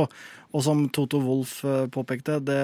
[0.50, 1.60] og som Toto Wolff
[1.94, 2.56] påpekte, det,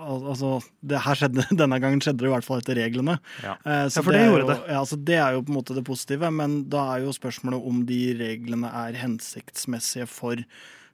[0.00, 3.18] altså, det her skjedde, denne gangen skjedde det i hvert fall etter reglene.
[3.44, 4.56] Ja, ja for det, det gjorde jo, det.
[4.62, 7.68] Ja, altså, det er jo på en måte det positive, men da er jo spørsmålet
[7.68, 10.40] om de reglene er hensiktsmessige for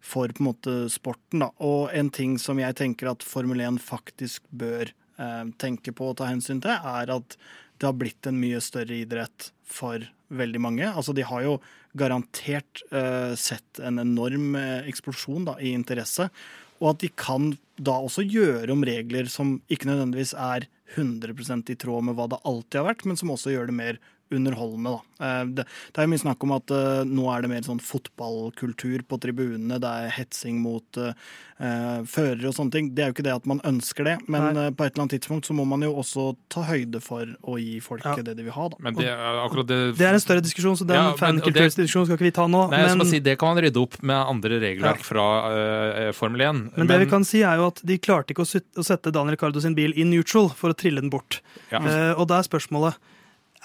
[0.05, 1.41] for på en måte sporten.
[1.41, 1.51] Da.
[1.65, 6.19] Og en ting som jeg tenker at Formel 1 faktisk bør eh, tenke på og
[6.21, 7.39] ta hensyn til, er at
[7.79, 10.05] det har blitt en mye større idrett for
[10.35, 10.87] veldig mange.
[10.89, 11.59] Altså De har jo
[11.95, 16.29] garantert uh, sett en enorm eh, eksplosjon da, i interesse.
[16.81, 21.79] Og at de kan da også gjøre om regler som ikke nødvendigvis er 100% i
[21.79, 24.01] tråd med hva det alltid har vært, men som også gjør det mer
[24.31, 24.91] underholdende.
[24.91, 25.27] Da.
[25.27, 25.65] Eh, det,
[25.95, 29.79] det er mye snakk om at uh, nå er det mer sånn fotballkultur på tribunene.
[29.83, 31.13] Det er hetsing mot uh,
[32.11, 32.91] førere og sånne ting.
[32.97, 35.17] Det er jo ikke det at man ønsker det, men uh, på et eller annet
[35.19, 38.27] tidspunkt så må man jo også ta høyde for å gi folket ja.
[38.31, 38.69] det de vil ha.
[38.73, 38.81] Da.
[38.89, 39.09] Men det,
[39.45, 42.49] akkurat det, det er en større diskusjon, så den ja, fankultursdiskusjonen skal ikke vi ta
[42.51, 42.67] nå.
[42.75, 43.07] Nei, men...
[43.09, 45.09] si, Det kan man rydde opp med andre regelverk ja.
[45.09, 45.27] fra
[46.17, 46.63] Formel 1.
[46.65, 49.37] Men, men, det vi kan si er jo at de klarte ikke å, sette Daniel
[49.37, 51.41] Ricardo sin bil i neutral for å trille den bort.
[51.71, 52.99] og da er spørsmålet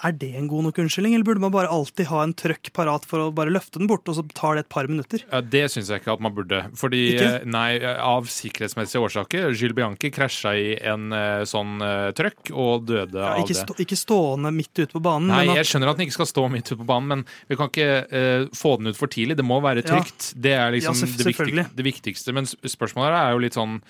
[0.06, 3.04] er det en god nok unnskyldning, eller burde man bare alltid ha en trøkk parat
[3.08, 5.24] for å bare løfte den bort, og så tar det et par minutter?
[5.26, 6.62] Ja, det syns jeg ikke at man burde.
[6.80, 7.28] Fordi, ikke?
[7.40, 9.50] Eh, nei, av sikkerhetsmessige årsaker.
[9.52, 13.86] Gilles Bianchi krasja i en uh, sånn uh, trøkk og døde ja, av stå, det.
[13.86, 15.30] Ikke stående midt ute på banen.
[15.34, 15.60] Nei, at...
[15.60, 17.90] jeg skjønner at den ikke skal stå midt ute på banen, men vi kan ikke
[18.08, 19.36] uh, få den ut for tidlig.
[19.40, 20.32] Det må være trygt.
[20.32, 20.44] Ja.
[20.48, 22.36] Det er liksom ja, det, viktig, det, viktigste.
[22.36, 23.80] Men spørsmålet er jo litt sånn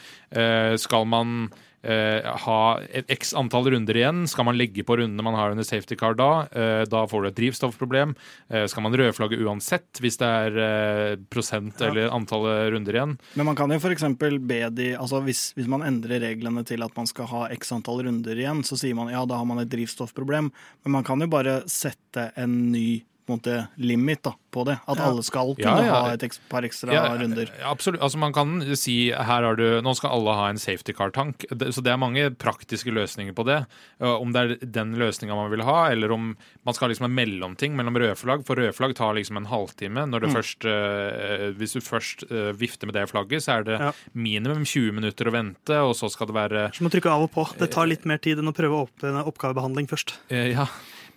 [0.80, 2.60] Skal man Uh, ha
[2.92, 4.26] et x antall runder igjen.
[4.28, 6.44] Skal man legge på rundene man har under safety car da?
[6.52, 8.12] Uh, da får du et drivstoffproblem.
[8.52, 11.88] Uh, skal man rødflagge uansett hvis det er prosent ja.
[11.88, 13.16] eller antall runder igjen?
[13.38, 14.06] Men man kan jo f.eks.
[14.20, 18.04] be de altså hvis, hvis, man endrer reglene til at man skal ha x antall
[18.06, 20.50] runder igjen, så sier man ja, da har man et drivstoffproblem.
[20.84, 24.76] Men man kan jo bare sette en ny måte limit da, på det.
[24.84, 25.08] At ja.
[25.08, 26.00] alle skal kunne ja, ja.
[26.06, 27.50] ha et par ekstra runder.
[27.66, 28.02] Absolutt.
[28.02, 31.46] Altså Man kan si her har du, nå skal alle ha en safety car-tank.
[31.70, 33.62] Så det er mange praktiske løsninger på det.
[34.02, 36.32] Om det er den løsninga man vil ha, eller om
[36.66, 38.44] man skal ha liksom en mellomting mellom rødflagg.
[38.48, 40.06] For rødflagg tar liksom en halvtime.
[40.10, 40.36] Når det mm.
[40.36, 43.80] først, uh, hvis du først uh, vifter med det flagget, så er det
[44.12, 47.34] minimum 20 minutter å vente, og så skal det være Så må trykke av og
[47.34, 47.46] på.
[47.60, 50.16] Det tar litt mer tid enn å prøve å åpne oppgavebehandling først.
[50.32, 50.68] Uh, ja.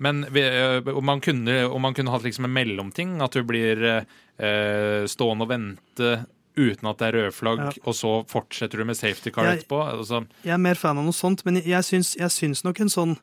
[0.03, 3.83] Men eh, om, man kunne, om man kunne hatt liksom en mellomting, at du blir
[3.87, 6.13] eh, stående og vente
[6.53, 7.71] uten at det er rødflagg, ja.
[7.81, 9.79] og så fortsetter du med safety car jeg, etterpå?
[9.95, 10.23] Altså.
[10.45, 12.93] Jeg er mer fan av noe sånt, men jeg, jeg, syns, jeg syns nok en
[12.93, 13.15] sånn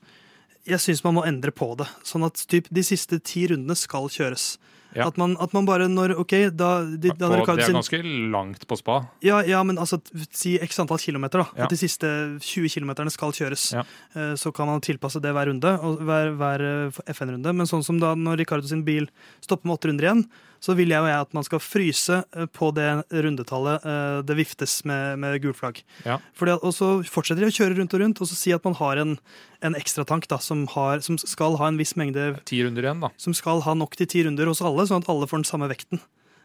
[0.68, 1.86] Jeg syns man må endre på det.
[2.04, 4.54] Sånn at typ, de siste ti rundene skal kjøres.
[4.96, 5.06] Ja.
[5.06, 8.00] At, man, at, man, bare når OK, da, de, på, Det er ganske
[8.32, 9.00] langt på spa.
[9.24, 10.00] Ja, ja men altså
[10.34, 11.44] si x antall kilometer.
[11.44, 11.64] da, ja.
[11.64, 12.10] At de siste
[12.42, 13.70] 20 kilometerne skal kjøres.
[14.16, 15.74] Uh, så kan man tilpasse det hver runde,
[16.06, 17.54] hver, hver eh, FN-runde.
[17.54, 19.08] Men sånn som da når Ricardo sin bil
[19.44, 20.24] stopper med åtte runder igjen,
[20.60, 23.86] så vil jeg og jeg at man skal fryse eh, på det rundetallet
[24.28, 25.80] det viftes med, med gulflagg.
[26.04, 26.18] Ja.
[26.56, 29.00] og så fortsetter de å kjøre rundt og rundt, og så si at man har
[29.00, 29.16] en,
[29.64, 33.10] en ekstratank som, som skal ha en viss mengde Ti runder igjen, da.
[33.20, 35.70] Som skal ha nok til ti runder hos alle, sånn at alle får den samme
[35.70, 36.02] vekten.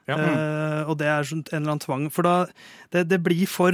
[0.09, 0.17] Ja.
[0.17, 2.09] Uh, og det er sånn en eller annen tvang.
[2.13, 2.35] For da
[2.93, 3.73] det, det blir for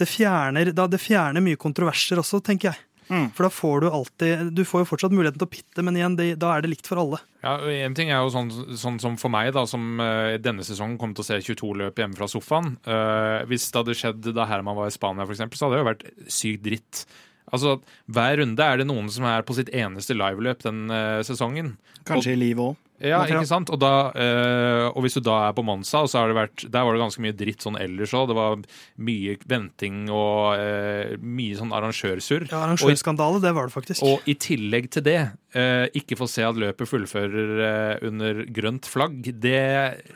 [0.00, 2.82] det fjerner, da, det fjerner mye kontroverser også, tenker jeg.
[3.10, 3.26] Mm.
[3.36, 6.16] For da får du alltid Du får jo fortsatt muligheten til å pitte, men igjen,
[6.16, 7.20] det, da er det likt for alle.
[7.44, 8.48] Ja, og En ting er jo sånn,
[8.80, 12.00] sånn som for meg, da, som uh, denne sesongen kom til å se 22 løp
[12.00, 12.74] hjemme fra sofaen.
[12.88, 15.84] Uh, hvis det hadde skjedd da Herman var i Spania, for eksempel, så hadde det
[15.84, 17.04] jo vært sykt dritt.
[17.52, 17.76] Altså,
[18.08, 21.74] Hver runde er det noen som er på sitt eneste liveløp den uh, sesongen.
[22.08, 22.80] Kanskje og, i livet òg.
[23.02, 23.70] Ja, ikke sant?
[23.74, 26.84] Og, da, øh, og, hvis du da er på Monza, så har det vært, der
[26.86, 28.28] var det ganske mye dritt sånn ellers òg.
[28.30, 28.60] Det var
[29.08, 32.46] mye venting og øh, mye sånn arrangørsurr.
[32.52, 34.04] Ja, arrangørskandale, det var det faktisk.
[34.06, 35.18] Og i tillegg til det,
[35.58, 39.60] øh, ikke få se at løpet fullfører under grønt flagg, det,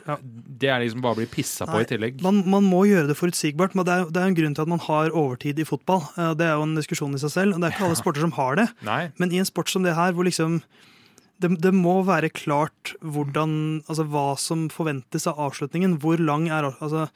[0.07, 0.19] ja.
[0.23, 2.23] det er liksom bare å bli pissa på i tillegg.
[2.25, 3.75] Man, man, må gjøre det forutsigbart.
[3.75, 6.05] Men det er, det er en grunn til at man har overtid i fotball.
[6.39, 7.57] Det er jo en diskusjon i seg selv.
[7.57, 8.71] og Det er ikke alle sporter som har det.
[8.87, 9.01] Nei.
[9.19, 10.61] Men i en sport som det her, hvor liksom
[11.39, 13.53] det, det, må være klart hvordan,
[13.87, 15.97] altså, hva som forventes av avslutningen.
[16.03, 17.07] Hvor lang er altså,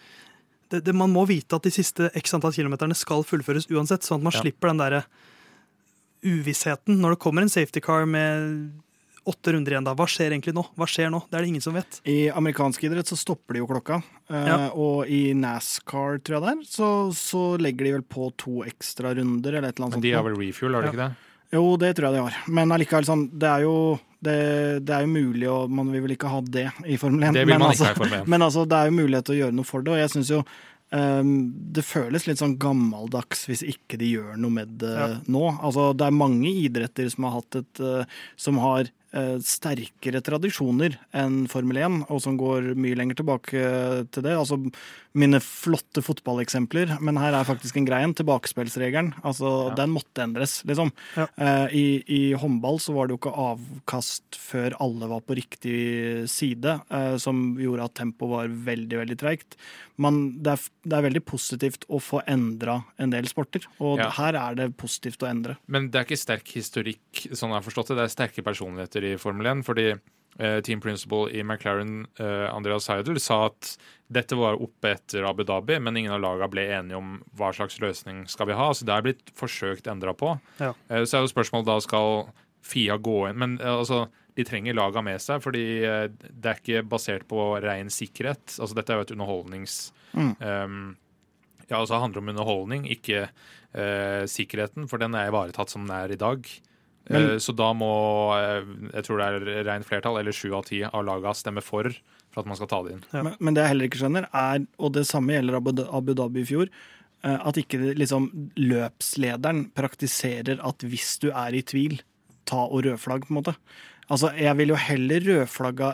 [0.72, 4.22] det, det, Man må vite at de siste x antall kilometerne skal fullføres uansett, sånn
[4.22, 4.46] at man ja.
[4.46, 5.04] slipper den derre
[6.24, 8.72] uvissheten når det kommer en safety car med
[9.28, 9.86] åtte runder igjen.
[9.88, 9.94] da.
[9.96, 10.64] Hva skjer egentlig nå?
[10.80, 11.22] Hva skjer nå?
[11.30, 12.00] Det er det ingen som vet.
[12.10, 14.02] I amerikansk idrett så stopper de jo klokka.
[14.32, 14.58] ja.
[14.68, 18.64] uh, og i NASCAR, tror jeg det er, så, så, legger de vel på to
[18.68, 20.08] ekstra runder eller et eller annet sånt.
[20.08, 20.96] De har vel refuel, har de ja.
[20.96, 21.30] ikke det?
[21.54, 22.42] Jo, det tror jeg de har.
[22.50, 23.78] Men allikevel, sånn, det er jo
[24.24, 24.36] det,
[24.88, 27.36] det, er jo mulig, og man vil vel ikke ha det i Formel 1.
[27.36, 28.30] Det vil men, man altså, ikke ha i Formel 1.
[28.34, 30.32] men altså, det er jo mulighet til å gjøre noe for det, og jeg syns
[30.32, 31.34] jo um,
[31.76, 35.10] det føles litt sånn gammeldags hvis ikke de gjør noe med det ja.
[35.28, 35.46] nå.
[35.60, 38.90] Altså, det er mange idretter som har hatt et uh, Som har
[39.46, 43.64] sterkere tradisjoner enn Formel 1, og som går mye lenger tilbake
[44.14, 44.34] til det.
[44.34, 44.58] Altså
[45.14, 49.12] mine flotte fotballeksempler, men her er faktisk en greie, en tilbakespillsregelen.
[49.22, 49.76] Altså, ja.
[49.78, 50.90] Den måtte endres, liksom.
[51.14, 51.28] Ja.
[51.38, 55.78] Uh, i, I håndball så var det jo ikke avkast før alle var på riktig
[56.32, 56.80] side,
[57.22, 59.58] som gjorde at tempoet var veldig, veldig treigt.
[60.02, 64.10] Men det er, det er, veldig positivt å få endra en del sporter, og ja.
[64.18, 65.58] her er det positivt å endre.
[65.70, 68.00] Men det er ikke sterk historikk, sånn jeg har forstått det.
[68.00, 69.66] Det er sterke personligheter i Formel 1.
[69.68, 69.92] fordi
[70.40, 73.76] Eh, team principal i McLaren, uh, Andreas Seidel, sa at
[74.14, 77.78] dette var oppe etter Abu Dhabi, men ingen av lagene ble enige om hva slags
[77.82, 78.72] løsning skal vi ha.
[78.74, 80.34] Så det er blitt forsøkt endra på.
[80.58, 80.72] Ja.
[80.90, 82.26] Uh, så er jo spørsmålet da skal
[82.64, 86.86] Fia gå inn Men uh, altså, de trenger lagene med seg, fordi det er ikke
[86.90, 88.56] basert på ren sikkerhet.
[88.58, 89.76] Altså, dette er jo et underholdnings...
[90.18, 90.32] Mm.
[90.42, 90.80] Um,
[91.68, 93.28] ja, altså, det handler om underholdning, ikke
[94.30, 96.46] sikkerheten, for den er ivaretatt som den er i dag.
[97.10, 97.94] Men, eh, så da må
[98.38, 101.92] eh, jeg tror det er rent flertall, eller sju av ti av laga stemme for
[102.34, 103.06] for at man skal ta det inn.
[103.14, 103.22] Ja.
[103.28, 106.48] Men, men, det jeg heller ikke skjønner, er, og det samme gjelder Abu Dhabi i
[106.50, 106.72] fjor,
[107.22, 112.00] eh, at ikke liksom, løpslederen praktiserer at hvis du er i tvil,
[112.50, 113.56] ta og rødflagg, på en måte.
[114.10, 115.94] Altså, Jeg vil jo heller rødflagga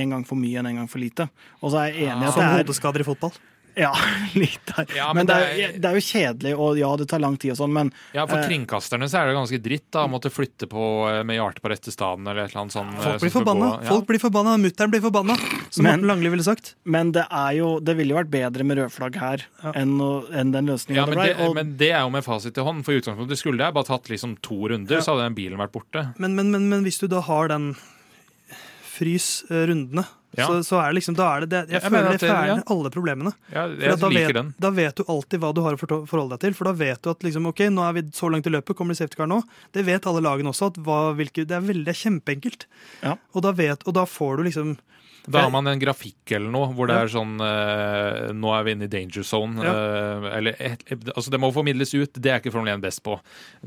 [0.00, 1.26] en gang for mye enn en gang for lite.
[1.60, 2.30] Og så er jeg enig ja.
[2.30, 3.40] at det er Som hodeskader i fotball?
[3.78, 3.92] Ja,
[4.34, 4.86] litt der.
[4.96, 7.54] Ja, men, men det, er, det, er, jo kjedelig, og ja, det tar lang tid
[7.54, 10.32] og sånn, men Ja, for eh, kringkasterne så er det ganske dritt da, å måtte
[10.32, 12.96] flytte på eh, med hjertet på rette staden eller et eller annet sånt.
[12.98, 13.70] Folk eh, blir forbanna.
[13.78, 13.88] Ja.
[13.90, 14.56] Folk blir forbanna.
[14.60, 15.36] Mutter'n blir forbanna,
[15.68, 16.74] som men, Morten Langli ville sagt.
[16.84, 19.74] Men det er jo Det ville jo vært bedre med rødflagg her ja.
[19.78, 22.66] enn, enn, den løsningen ja, men det, og, men det er jo med fasit i
[22.66, 22.84] hånd.
[22.86, 25.74] For i utgangspunktet skulle jeg bare tatt liksom to runder, så hadde den bilen vært
[25.76, 26.08] borte.
[26.22, 27.72] Men, men, men hvis du da har den
[28.90, 30.04] frys rundene
[30.38, 30.46] ja.
[30.46, 32.58] Så, så, er det liksom, da er det, det Jeg, jeg føler det fjerner ja.
[32.74, 33.32] alle problemene.
[33.50, 34.52] Ja, jeg da, liker vet, den.
[34.62, 36.56] da vet du alltid hva du har å forholde deg til.
[36.58, 38.94] For da vet du at liksom, ok, nå er vi så langt i løpet, kommer
[38.94, 39.40] det safety car nå?
[39.74, 40.70] Det vet alle lagene også.
[40.86, 42.68] hva, hvilke, Det er veldig det er kjempeenkelt.
[43.02, 43.16] Ja.
[43.34, 44.76] Og, da vet, og da får du liksom
[45.26, 48.74] da har man en grafikk eller noe hvor det er sånn uh, Nå er vi
[48.76, 49.60] inne i danger zone.
[49.60, 50.56] Uh, eller,
[51.12, 52.16] altså Det må formidles ut.
[52.16, 53.18] Det er ikke Formel 1 best på.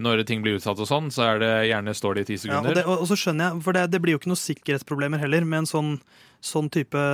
[0.02, 2.74] Når ting blir utsatt og sånn, så er det gjerne står det i ti sekunder.
[2.74, 5.22] Ja, og, det, og, så skjønner jeg, for det, det, blir jo ikke noen sikkerhetsproblemer
[5.22, 5.92] heller med en sånn,
[6.44, 7.06] sånn type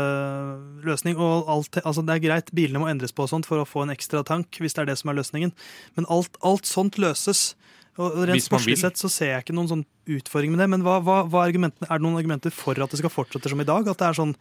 [0.88, 1.20] løsning.
[1.20, 3.86] Og alt, altså det er greit, bilene må endres på og sånt for å få
[3.86, 5.56] en ekstra tank, hvis det er det som er løsningen.
[6.00, 7.52] Men alt, alt sånt løses.
[8.00, 10.68] Og Rent sportslig sett så ser jeg ikke noen sånn utfordring med det.
[10.72, 13.60] Men hva, hva, hva er, er, det noen argumenter for at det skal fortsette som
[13.60, 13.90] i dag?
[13.92, 14.32] At det er sånn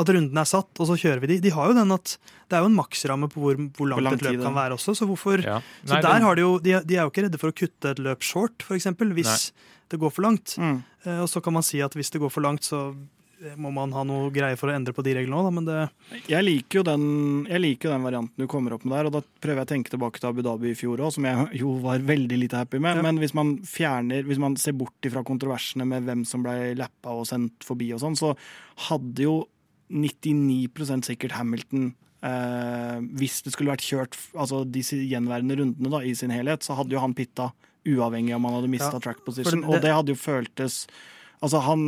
[0.00, 1.38] at runden er satt, og så kjører vi de.
[1.44, 4.18] De har jo den at det er jo en maksramme på hvor, hvor langt lang
[4.18, 4.96] et løp kan være også.
[4.98, 5.60] Så hvorfor ja.
[5.84, 7.94] Nei, Så der har de jo de, de, er jo ikke redde for å kutte
[7.94, 8.90] et løp short, f.eks.
[8.96, 9.68] Hvis Nei.
[9.94, 10.56] det går for langt.
[10.58, 10.80] Mm.
[11.06, 12.88] Uh, og så kan man si at hvis det går for langt, så
[13.60, 15.80] må man ha noe greier for å endre på de reglene òg, men det
[16.30, 17.02] jeg liker, jo den,
[17.50, 19.92] jeg liker den varianten du kommer opp med der, og da prøver jeg å tenke
[19.92, 23.00] tilbake til Abu Dhabi i fjor òg, som jeg jo var veldig lite happy med.
[23.00, 23.04] Ja.
[23.04, 27.14] Men hvis man fjerner, hvis man ser bort fra kontroversene med hvem som ble lappa
[27.16, 28.32] og sendt forbi og sånn, så
[28.88, 29.36] hadde jo
[29.92, 31.92] 99% sikkert Hamilton
[32.26, 36.74] eh, Hvis det skulle vært kjørt altså de gjenværende rundene da, i sin helhet, så
[36.80, 37.52] hadde jo han pitta
[37.86, 39.62] uavhengig om han hadde mista ja, track position.
[39.62, 40.86] Det, og det hadde jo føltes
[41.44, 41.82] Altså han,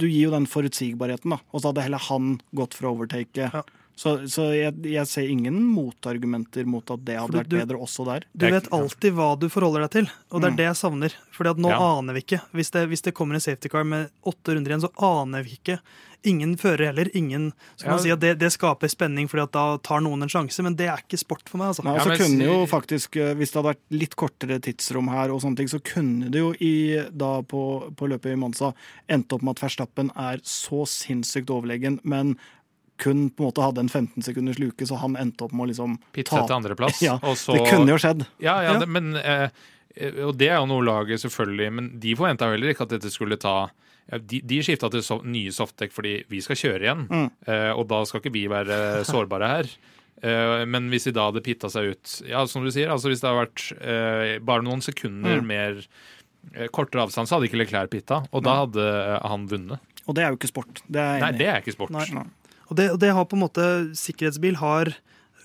[0.00, 1.38] du gir jo den forutsigbarheten, da.
[1.52, 3.50] Og så hadde heller han gått for å overtake.
[3.52, 3.62] Ja.
[3.98, 8.28] Så, så jeg, jeg, ser ingen motargumenter mot at det hadde vært bedre også der.
[8.30, 10.58] Du vet alltid hva du forholder deg til, og det er mm.
[10.60, 11.16] det jeg savner.
[11.34, 11.78] Fordi at nå ja.
[11.96, 12.38] aner vi ikke.
[12.54, 15.56] Hvis det, hvis det, kommer en safety car med åtte runder igjen, så aner vi
[15.58, 15.80] ikke.
[16.30, 17.10] Ingen fører heller.
[17.16, 17.96] Ingen Så kan ja.
[17.96, 20.76] man si at det, det, skaper spenning, fordi at da tar noen en sjanse, men
[20.78, 21.72] det er ikke sport for meg.
[21.72, 21.86] Altså.
[21.86, 25.42] Nei, altså kunne jo faktisk, eh, Hvis det hadde vært litt kortere tidsrom her, og
[25.42, 27.64] sånne ting, så kunne det jo i, da på,
[27.98, 28.70] på løpet i Monza
[29.10, 32.36] endt opp med at Verstappen er så sinnssykt overlegen, men
[33.00, 35.70] kun på en måte hadde en 15 sekunders luke, så han endte opp med å
[35.72, 37.02] liksom Pitche til andreplass.
[37.04, 38.24] Ja, så, det kunne jo skjedd.
[38.42, 39.48] Ja, ja, det, men, eh,
[40.26, 43.40] og det er jo noe laget, selvfølgelig, men de forventa heller ikke at dette skulle
[43.40, 43.68] ta
[44.08, 47.28] de, de skifta til so nye softdekk fordi vi skal kjøre igjen, mm.
[47.44, 48.78] eh, og da skal ikke vi være
[49.10, 49.72] sårbare her.
[50.22, 53.20] Eh, men hvis de da hadde pitta seg ut Ja, som du sier, altså hvis
[53.22, 55.46] det hadde vært eh, bare noen sekunder mm.
[55.46, 55.78] mer
[56.56, 58.88] eh, kortere avstand, så hadde ikke Leclerc pitta, og da hadde
[59.22, 59.94] han vunnet.
[60.08, 60.82] Og det er jo ikke sport.
[60.88, 61.92] Det er Nei, det er ikke sport.
[61.94, 62.26] Nei, nei.
[62.68, 64.92] Og det, det, har på en måte Sikkerhetsbil har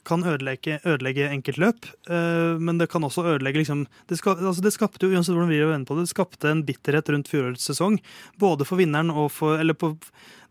[0.03, 4.73] kan ødelegge, ødelegge enkeltløp, uh, men det kan også ødelegge liksom, det, ska, altså det,
[4.75, 7.95] skapte jo uansett hvordan vi vende på det, det skapte en bitterhet rundt fjorårets sesong.
[8.41, 9.93] Både for vinneren og for Eller på,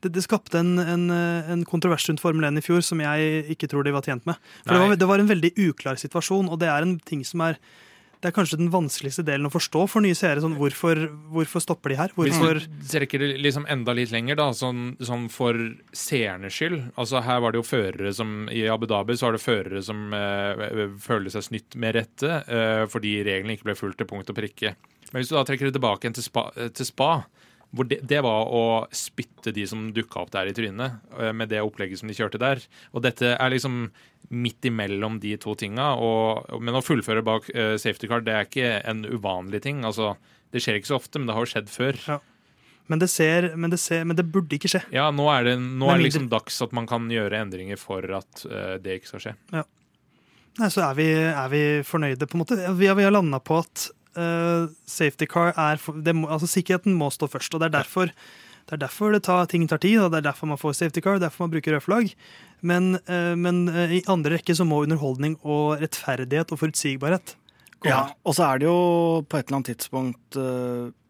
[0.01, 3.69] det, det skapte en, en, en, kontrovers rundt Formel 1 i fjor som jeg ikke
[3.69, 4.41] tror de var tjent med.
[4.65, 7.45] For det var, det var en veldig uklar situasjon, og det er en ting som
[7.45, 7.61] er
[8.23, 10.39] det er kanskje den vanskeligste delen å forstå for nye seere.
[10.45, 11.01] Sånn, hvorfor,
[11.35, 12.13] hvorfor, stopper de her?
[12.15, 15.59] Hvorfor Hvis du trekker det liksom enda litt lenger, da, sånn, sånn for
[15.97, 16.79] seernes skyld.
[16.95, 20.15] Altså, her var det jo førere som I Abu Dhabi så var det førere som
[20.15, 24.39] eh, føler seg snytt med rette eh, fordi reglene ikke ble fulgt til punkt og
[24.39, 24.77] prikke.
[25.11, 27.13] Men hvis du da trekker det tilbake til spa, til spa
[27.73, 31.63] det, det, var å spytte de som dukka opp der i trynet, eh, med det
[31.65, 32.61] opplegget som de kjørte der.
[32.93, 33.87] Og dette er liksom
[34.33, 35.95] midt imellom de to tinga.
[35.97, 39.83] Og, men å fullføre bak uh, safety car, det er ikke en uvanlig ting.
[39.89, 40.15] Altså,
[40.53, 41.99] det skjer ikke så ofte, men det har jo skjedd før.
[42.09, 42.19] Ja.
[42.93, 44.83] Men det, ser, men, det ser, men det, burde ikke skje.
[44.93, 48.05] Ja, nå er det, nå er det liksom dags at man kan gjøre endringer for
[48.19, 49.35] at uh, det ikke skal skje.
[49.55, 49.65] Ja.
[50.61, 52.59] Nei, så er vi, er vi, fornøyde, på en måte.
[52.77, 53.89] Vi har, vi har landa på at
[54.19, 55.81] uh, safety car er
[56.13, 57.55] må, altså Sikkerheten må stå først.
[57.55, 60.31] og Det er derfor det, er derfor det tar, ting tar tid, og det er
[60.31, 62.15] derfor man får safety car, derfor man bruker rød flagg.
[62.63, 67.37] Men, uh, men uh, i andre rekke så må underholdning og rettferdighet og forutsigbarhet
[67.83, 67.91] komme.
[67.91, 70.39] Ja, og så er det jo på et eller annet tidspunkt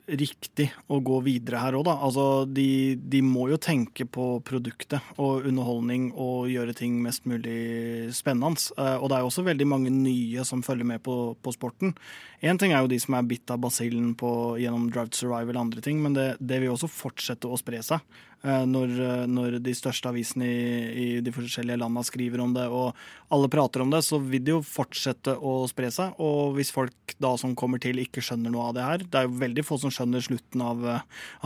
[0.09, 1.95] riktig å gå videre her òg, da.
[2.03, 8.11] Altså, de, de, må jo tenke på produktet og underholdning og gjøre ting mest mulig
[8.17, 8.59] spennende.
[8.75, 11.95] Uh, og det er jo også veldig mange nye som følger med på, på sporten.
[12.43, 15.63] Én ting er jo de som er bitt av basillen gjennom Drive to Survive eller
[15.63, 18.03] andre ting, men det, det vil også fortsette å spre seg.
[18.43, 18.95] Uh, når,
[19.31, 20.63] når, de største avisene i,
[20.93, 22.97] i de forskjellige landene skriver om det, og
[23.33, 26.19] alle prater om det, så vil det jo fortsette å spre seg.
[26.23, 29.29] Og hvis folk da som kommer til, ikke skjønner noe av det her Det er
[29.29, 30.85] jo veldig få som skjønner slutten av,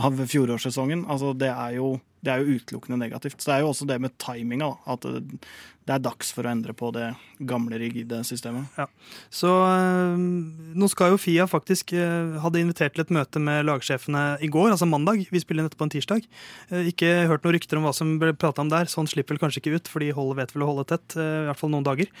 [0.01, 1.05] av fjorårssesongen.
[1.05, 3.39] Altså, det er jo det er jo utelukkende negativt.
[3.39, 4.73] Så det er jo også det med timinga.
[4.89, 5.07] At
[5.87, 7.05] det er dags for å endre på det
[7.47, 8.67] gamle, rigide systemet.
[8.75, 8.89] Ja.
[9.31, 10.17] Så øh,
[10.75, 14.73] nå skal jo Fia faktisk øh, hadde invitert til et møte med lagsjefene i går,
[14.73, 15.23] altså mandag.
[15.31, 16.27] Vi spiller inn dette på en tirsdag.
[16.73, 18.91] Uh, ikke hørt noen rykter om hva som ble prata om der.
[18.91, 20.11] Sånn slipper vel kanskje ikke ut, for de
[20.41, 21.15] vet vel å holde tett.
[21.15, 22.11] I hvert fall noen dager.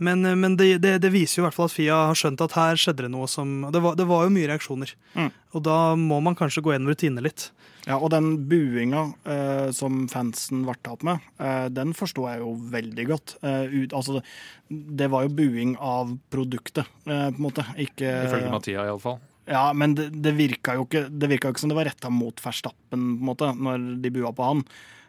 [0.00, 2.56] Men, men det, det, det, viser jo i hvert fall at Fia har skjønt at
[2.56, 4.96] her skjedde det noe som Det var, det var jo mye reaksjoner.
[5.18, 5.32] Mm.
[5.52, 7.50] Og da må man kanskje gå gjennom rutinene litt.
[7.86, 12.52] Ja, og den buinga eh, som fansen ble tatt med, eh, den forsto jeg jo
[12.72, 13.36] veldig godt.
[13.40, 14.20] Eh, ut, altså,
[14.68, 17.64] det var jo buing av produktet, eh, på en måte.
[17.80, 19.18] Ikke Ifølge Mathia, iallfall.
[19.50, 22.38] Ja, men det, det virka jo ikke Det virka ikke som det var retta mot
[22.44, 24.62] Verstappen, på en måte, når de bua på han.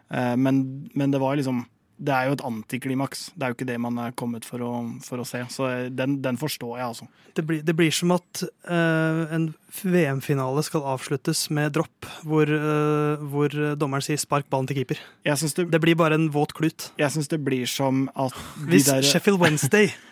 [0.10, 0.64] Eh, men,
[0.98, 1.66] men det var liksom
[2.02, 3.28] det er jo et antiklimaks.
[3.36, 4.72] Det er jo ikke det man er kommet for å,
[5.06, 5.44] for å se.
[5.54, 7.08] Så den, den, forstår jeg, altså.
[7.38, 9.52] Det blir, det blir som at uh, en
[9.86, 15.02] VM-finale skal avsluttes med dropp, hvor, uh, hvor, dommeren sier 'spark ballen til keeper'.
[15.24, 16.90] Det, det, blir bare en våt klut.
[16.98, 18.36] Jeg syns det blir som at
[18.66, 19.94] Hvis der, Sheffield Wednesday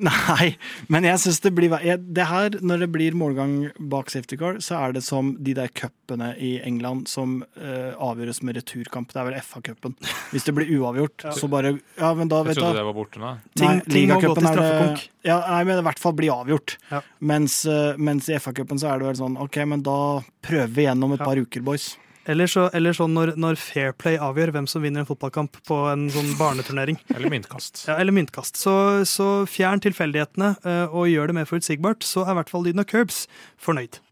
[0.00, 0.54] Nei,
[0.92, 3.54] men jeg syns det blir jeg, Det her, når det blir målgang
[3.92, 8.40] bak safety car, så er det som de der cupene i England som uh, avgjøres
[8.46, 9.12] med returkamp.
[9.12, 9.96] Det er vel FA-cupen.
[10.32, 11.34] Hvis det blir uavgjort, ja.
[11.36, 13.32] så bare Ja, men da vet du Jeg trodde det var borte nå.
[13.60, 15.08] Ting, ting må gå til straffekonk.
[15.26, 16.78] Ja, nei, men i hvert fall bli avgjort.
[16.90, 17.02] Ja.
[17.32, 19.98] Mens, uh, mens, i FA-cupen så er det vel sånn OK, men da
[20.44, 21.28] prøver vi igjennom et ja.
[21.28, 21.92] par uker, boys.
[22.28, 25.78] Eller, så, eller sånn når, når, Fair Play avgjør hvem som vinner en fotballkamp på
[25.88, 27.00] en sånn barneturnering.
[27.14, 27.86] eller myntkast.
[27.88, 28.60] Ja, eller myntkast.
[28.60, 28.74] Så,
[29.08, 32.84] så fjern tilfeldighetene uh, og gjør det mer forutsigbart, så er i hvert fall lyden
[32.84, 33.24] av Curbs
[33.60, 34.02] fornøyd.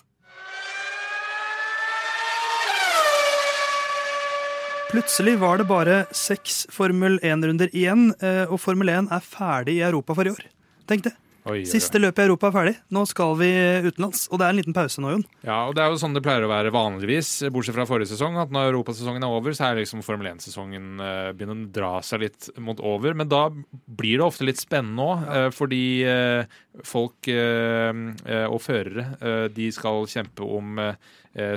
[4.88, 9.84] Plutselig var det bare seks Formel 1-runder igjen, uh, og Formel 1 er ferdig i
[9.84, 10.46] Europa for i år.
[10.88, 11.12] Tenk det.
[11.48, 12.72] Oi, Siste løpet i Europa er ferdig.
[12.92, 13.48] Nå skal vi
[13.86, 14.26] utenlands.
[14.28, 15.24] Og det er en liten pause nå, Jon.
[15.46, 18.36] Ja, og det er jo sånn det pleier å være vanligvis, bortsett fra forrige sesong.
[18.42, 22.26] At når europasesongen er over, så er liksom Formel 1-sesongen uh, begynner å dra seg
[22.26, 23.16] litt mot over.
[23.16, 25.48] Men da blir det ofte litt spennende òg, ja.
[25.56, 30.78] fordi uh, folk og førere de skal kjempe om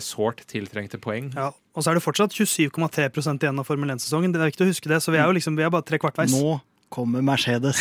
[0.02, 1.30] sårt tiltrengte poeng.
[1.38, 4.34] Ja, og så er det fortsatt 27,3% igjen av Formel 1-sesongen.
[4.34, 6.02] Det er viktig å huske det, så vi er jo liksom, vi er bare tre
[6.02, 6.34] kvartveis.
[6.34, 6.58] Nå
[6.92, 7.80] kommer Mercedes.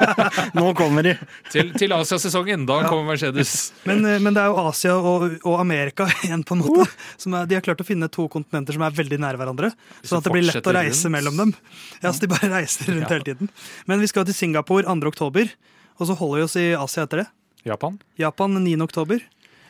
[0.56, 1.14] Nå kommer de.
[1.52, 2.66] Til, til Asiasesongen.
[2.68, 2.90] Da ja.
[2.92, 3.72] kommer Mercedes.
[3.88, 6.84] Men, eh, men, det er jo Asia og, og Amerika igjen, på en måte.
[7.24, 9.72] Er, de har klart å finne to kontinenter som er veldig nære hverandre.
[10.02, 11.16] Sånn at det blir lett å reise rundt.
[11.16, 11.54] mellom dem.
[12.02, 13.14] Ja, så De bare reiser rundt ja.
[13.16, 13.52] hele tiden.
[13.90, 15.14] Men vi skal til Singapore 2.
[15.14, 15.54] oktober,
[15.96, 17.30] og så holder vi oss i Asia etter det.
[17.64, 17.96] Japan?
[18.20, 18.76] Japan 9.
[18.84, 19.24] oktober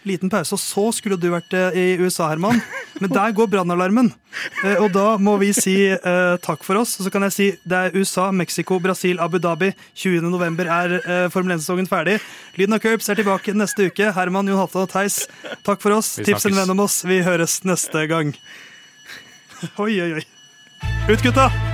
[0.08, 0.54] liten pause.
[0.56, 2.60] Og så skulle du vært eh, i USA, Herman.
[3.02, 4.12] Men der går brannalarmen.
[4.64, 6.96] Eh, og da må vi si eh, takk for oss.
[6.98, 9.72] Og så kan jeg si det er USA, Mexico, Brasil, Abu Dhabi.
[9.98, 10.64] 20.11.
[10.64, 12.18] er eh, Formel 1-sesongen ferdig.
[12.58, 14.12] Lyden av Curbs er tilbake neste uke.
[14.16, 15.24] Herman, Jon Halvdan og Theis,
[15.66, 16.16] takk for oss.
[16.22, 17.02] Tips en venn om oss.
[17.08, 18.34] Vi høres neste gang.
[19.80, 20.26] Oi, oi, oi.
[21.08, 21.73] Ut, gutta!